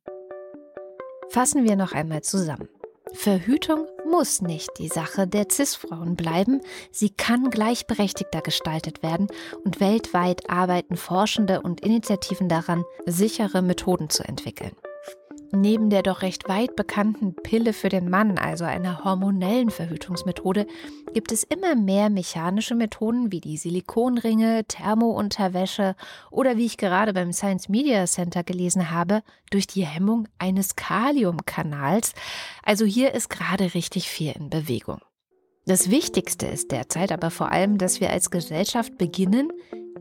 Fassen 1.29 1.63
wir 1.67 1.75
noch 1.75 1.93
einmal 1.93 2.21
zusammen. 2.21 2.69
Verhütung 3.13 3.87
muss 4.09 4.41
nicht 4.41 4.69
die 4.77 4.87
Sache 4.87 5.27
der 5.27 5.47
CIS-Frauen 5.51 6.15
bleiben, 6.15 6.61
sie 6.91 7.09
kann 7.09 7.49
gleichberechtigter 7.49 8.41
gestaltet 8.41 9.03
werden 9.03 9.27
und 9.63 9.79
weltweit 9.79 10.49
arbeiten 10.49 10.97
Forschende 10.97 11.61
und 11.61 11.81
Initiativen 11.81 12.49
daran, 12.49 12.83
sichere 13.05 13.61
Methoden 13.61 14.09
zu 14.09 14.23
entwickeln. 14.23 14.75
Neben 15.53 15.89
der 15.89 16.01
doch 16.01 16.21
recht 16.21 16.47
weit 16.47 16.77
bekannten 16.77 17.35
Pille 17.35 17.73
für 17.73 17.89
den 17.89 18.09
Mann, 18.09 18.37
also 18.37 18.63
einer 18.63 19.03
hormonellen 19.03 19.69
Verhütungsmethode, 19.69 20.65
gibt 21.13 21.33
es 21.33 21.43
immer 21.43 21.75
mehr 21.75 22.09
mechanische 22.09 22.73
Methoden 22.73 23.33
wie 23.33 23.41
die 23.41 23.57
Silikonringe, 23.57 24.63
Thermounterwäsche 24.65 25.95
oder 26.29 26.55
wie 26.55 26.65
ich 26.65 26.77
gerade 26.77 27.11
beim 27.11 27.33
Science 27.33 27.67
Media 27.67 28.05
Center 28.05 28.43
gelesen 28.43 28.91
habe, 28.91 29.23
durch 29.49 29.67
die 29.67 29.85
Hemmung 29.85 30.29
eines 30.37 30.77
Kaliumkanals. 30.77 32.13
Also 32.63 32.85
hier 32.85 33.13
ist 33.13 33.29
gerade 33.29 33.73
richtig 33.73 34.07
viel 34.07 34.31
in 34.31 34.49
Bewegung. 34.49 35.01
Das 35.65 35.91
Wichtigste 35.91 36.47
ist 36.47 36.71
derzeit 36.71 37.11
aber 37.11 37.29
vor 37.29 37.51
allem, 37.51 37.77
dass 37.77 37.99
wir 37.99 38.09
als 38.09 38.31
Gesellschaft 38.31 38.97
beginnen, 38.97 39.51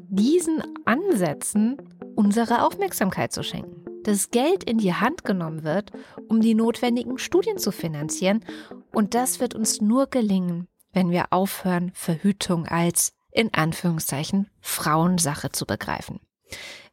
diesen 0.09 0.63
Ansätzen 0.85 1.77
unsere 2.15 2.65
Aufmerksamkeit 2.65 3.33
zu 3.33 3.43
schenken 3.43 3.90
dass 4.05 4.31
Geld 4.31 4.65
in 4.65 4.79
die 4.79 4.95
Hand 4.95 5.25
genommen 5.25 5.63
wird, 5.63 5.93
um 6.29 6.41
die 6.41 6.55
notwendigen 6.55 7.19
Studien 7.19 7.59
zu 7.59 7.73
finanzieren. 7.73 8.45
Und 8.93 9.15
das 9.15 9.41
wird 9.41 9.55
uns 9.55 9.81
nur 9.81 10.07
gelingen, 10.07 10.69
wenn 10.93 11.11
wir 11.11 11.27
aufhören, 11.31 11.93
Verhütung 11.95 12.67
als 12.67 13.13
in 13.33 13.55
Anführungszeichen 13.55 14.51
Frauensache 14.61 15.51
zu 15.53 15.67
begreifen. 15.67 16.21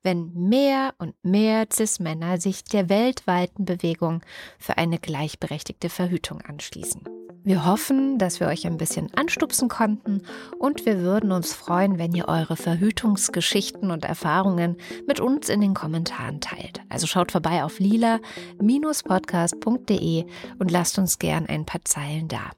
Wenn 0.07 0.31
mehr 0.33 0.95
und 0.99 1.15
mehr 1.21 1.67
CIS-Männer 1.69 2.39
sich 2.39 2.63
der 2.63 2.87
weltweiten 2.87 3.65
Bewegung 3.65 4.21
für 4.57 4.77
eine 4.77 4.99
gleichberechtigte 4.99 5.89
Verhütung 5.89 6.39
anschließen. 6.39 7.01
Wir 7.43 7.65
hoffen, 7.65 8.17
dass 8.17 8.39
wir 8.39 8.47
euch 8.47 8.65
ein 8.65 8.77
bisschen 8.77 9.13
anstupsen 9.15 9.67
konnten 9.67 10.21
und 10.59 10.85
wir 10.85 11.01
würden 11.01 11.33
uns 11.33 11.53
freuen, 11.53 11.97
wenn 11.97 12.13
ihr 12.13 12.29
eure 12.29 12.55
Verhütungsgeschichten 12.55 13.91
und 13.91 14.05
Erfahrungen 14.05 14.77
mit 15.07 15.19
uns 15.19 15.49
in 15.49 15.59
den 15.59 15.73
Kommentaren 15.73 16.39
teilt. 16.39 16.79
Also 16.87 17.05
schaut 17.05 17.33
vorbei 17.33 17.65
auf 17.65 17.79
lila-podcast.de 17.79 20.25
und 20.57 20.71
lasst 20.71 20.99
uns 20.99 21.19
gern 21.19 21.47
ein 21.47 21.65
paar 21.65 21.83
Zeilen 21.83 22.29
da. 22.29 22.51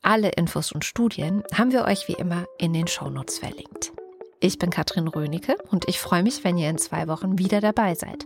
Alle 0.00 0.30
Infos 0.30 0.72
und 0.72 0.86
Studien 0.86 1.42
haben 1.52 1.70
wir 1.70 1.84
euch 1.84 2.08
wie 2.08 2.14
immer 2.14 2.46
in 2.56 2.72
den 2.72 2.86
Shownotes 2.86 3.40
verlinkt. 3.40 3.92
Ich 4.40 4.58
bin 4.58 4.70
Katrin 4.70 5.08
Rönecke 5.08 5.56
und 5.70 5.88
ich 5.88 5.98
freue 5.98 6.22
mich, 6.22 6.44
wenn 6.44 6.56
ihr 6.58 6.70
in 6.70 6.78
zwei 6.78 7.08
Wochen 7.08 7.38
wieder 7.38 7.60
dabei 7.60 7.96
seid. 7.96 8.24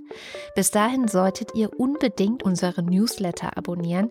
Bis 0.55 0.71
dahin 0.71 1.09
solltet 1.09 1.55
ihr 1.55 1.79
unbedingt 1.81 2.43
unseren 2.43 2.85
Newsletter 2.87 3.57
abonnieren, 3.57 4.11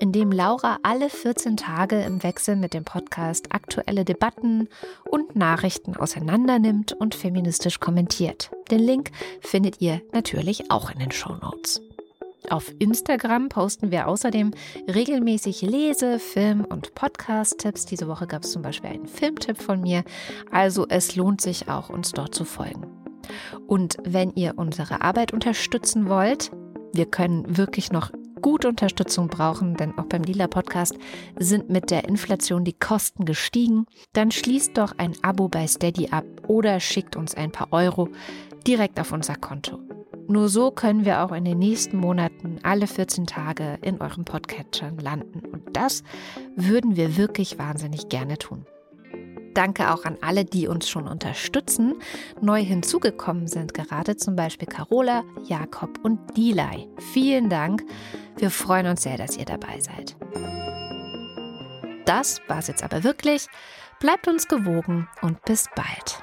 in 0.00 0.10
dem 0.10 0.32
Laura 0.32 0.78
alle 0.82 1.08
14 1.08 1.56
Tage 1.56 2.00
im 2.02 2.24
Wechsel 2.24 2.56
mit 2.56 2.74
dem 2.74 2.84
Podcast 2.84 3.52
aktuelle 3.52 4.04
Debatten 4.04 4.68
und 5.08 5.36
Nachrichten 5.36 5.96
auseinandernimmt 5.96 6.92
und 6.92 7.14
feministisch 7.14 7.78
kommentiert. 7.78 8.50
Den 8.72 8.80
Link 8.80 9.10
findet 9.40 9.80
ihr 9.80 10.02
natürlich 10.12 10.72
auch 10.72 10.90
in 10.90 10.98
den 10.98 11.12
Show 11.12 11.34
Notes. 11.34 11.87
Auf 12.50 12.72
Instagram 12.78 13.50
posten 13.50 13.90
wir 13.90 14.08
außerdem 14.08 14.52
regelmäßig 14.88 15.62
Lese-, 15.62 16.18
Film- 16.18 16.64
und 16.64 16.94
Podcast-Tipps. 16.94 17.84
Diese 17.84 18.08
Woche 18.08 18.26
gab 18.26 18.44
es 18.44 18.52
zum 18.52 18.62
Beispiel 18.62 18.90
einen 18.90 19.06
Filmtipp 19.06 19.60
von 19.60 19.82
mir. 19.82 20.02
Also 20.50 20.86
es 20.88 21.14
lohnt 21.14 21.40
sich 21.40 21.68
auch, 21.68 21.90
uns 21.90 22.12
dort 22.12 22.34
zu 22.34 22.44
folgen. 22.44 22.86
Und 23.66 23.96
wenn 24.04 24.32
ihr 24.34 24.54
unsere 24.56 25.02
Arbeit 25.02 25.32
unterstützen 25.32 26.08
wollt, 26.08 26.50
wir 26.94 27.06
können 27.06 27.58
wirklich 27.58 27.92
noch 27.92 28.10
gute 28.40 28.68
Unterstützung 28.68 29.28
brauchen, 29.28 29.76
denn 29.76 29.98
auch 29.98 30.06
beim 30.06 30.22
Lila 30.22 30.46
Podcast 30.46 30.96
sind 31.38 31.68
mit 31.68 31.90
der 31.90 32.08
Inflation 32.08 32.64
die 32.64 32.78
Kosten 32.78 33.24
gestiegen, 33.24 33.84
dann 34.14 34.30
schließt 34.30 34.78
doch 34.78 34.94
ein 34.96 35.12
Abo 35.22 35.48
bei 35.48 35.66
Steady 35.66 36.08
ab 36.10 36.24
oder 36.46 36.80
schickt 36.80 37.16
uns 37.16 37.34
ein 37.34 37.52
paar 37.52 37.72
Euro 37.72 38.08
direkt 38.66 38.98
auf 39.00 39.12
unser 39.12 39.34
Konto. 39.34 39.80
Nur 40.28 40.50
so 40.50 40.70
können 40.70 41.06
wir 41.06 41.22
auch 41.22 41.32
in 41.32 41.46
den 41.46 41.58
nächsten 41.58 41.96
Monaten 41.96 42.58
alle 42.62 42.86
14 42.86 43.26
Tage 43.26 43.78
in 43.80 43.98
eurem 44.02 44.26
Podcatchern 44.26 44.98
landen. 44.98 45.40
Und 45.40 45.74
das 45.74 46.02
würden 46.54 46.96
wir 46.96 47.16
wirklich 47.16 47.58
wahnsinnig 47.58 48.10
gerne 48.10 48.36
tun. 48.36 48.66
Danke 49.54 49.90
auch 49.90 50.04
an 50.04 50.18
alle, 50.20 50.44
die 50.44 50.68
uns 50.68 50.86
schon 50.86 51.08
unterstützen. 51.08 51.94
Neu 52.42 52.62
hinzugekommen 52.62 53.48
sind 53.48 53.72
gerade 53.72 54.16
zum 54.16 54.36
Beispiel 54.36 54.68
Carola, 54.68 55.24
Jakob 55.44 55.98
und 56.04 56.36
Dilei. 56.36 56.86
Vielen 57.12 57.48
Dank. 57.48 57.82
Wir 58.36 58.50
freuen 58.50 58.86
uns 58.86 59.04
sehr, 59.04 59.16
dass 59.16 59.36
ihr 59.38 59.46
dabei 59.46 59.80
seid. 59.80 60.14
Das 62.04 62.42
war's 62.48 62.68
jetzt 62.68 62.84
aber 62.84 63.02
wirklich. 63.02 63.46
Bleibt 63.98 64.28
uns 64.28 64.46
gewogen 64.46 65.08
und 65.22 65.42
bis 65.46 65.68
bald. 65.74 66.22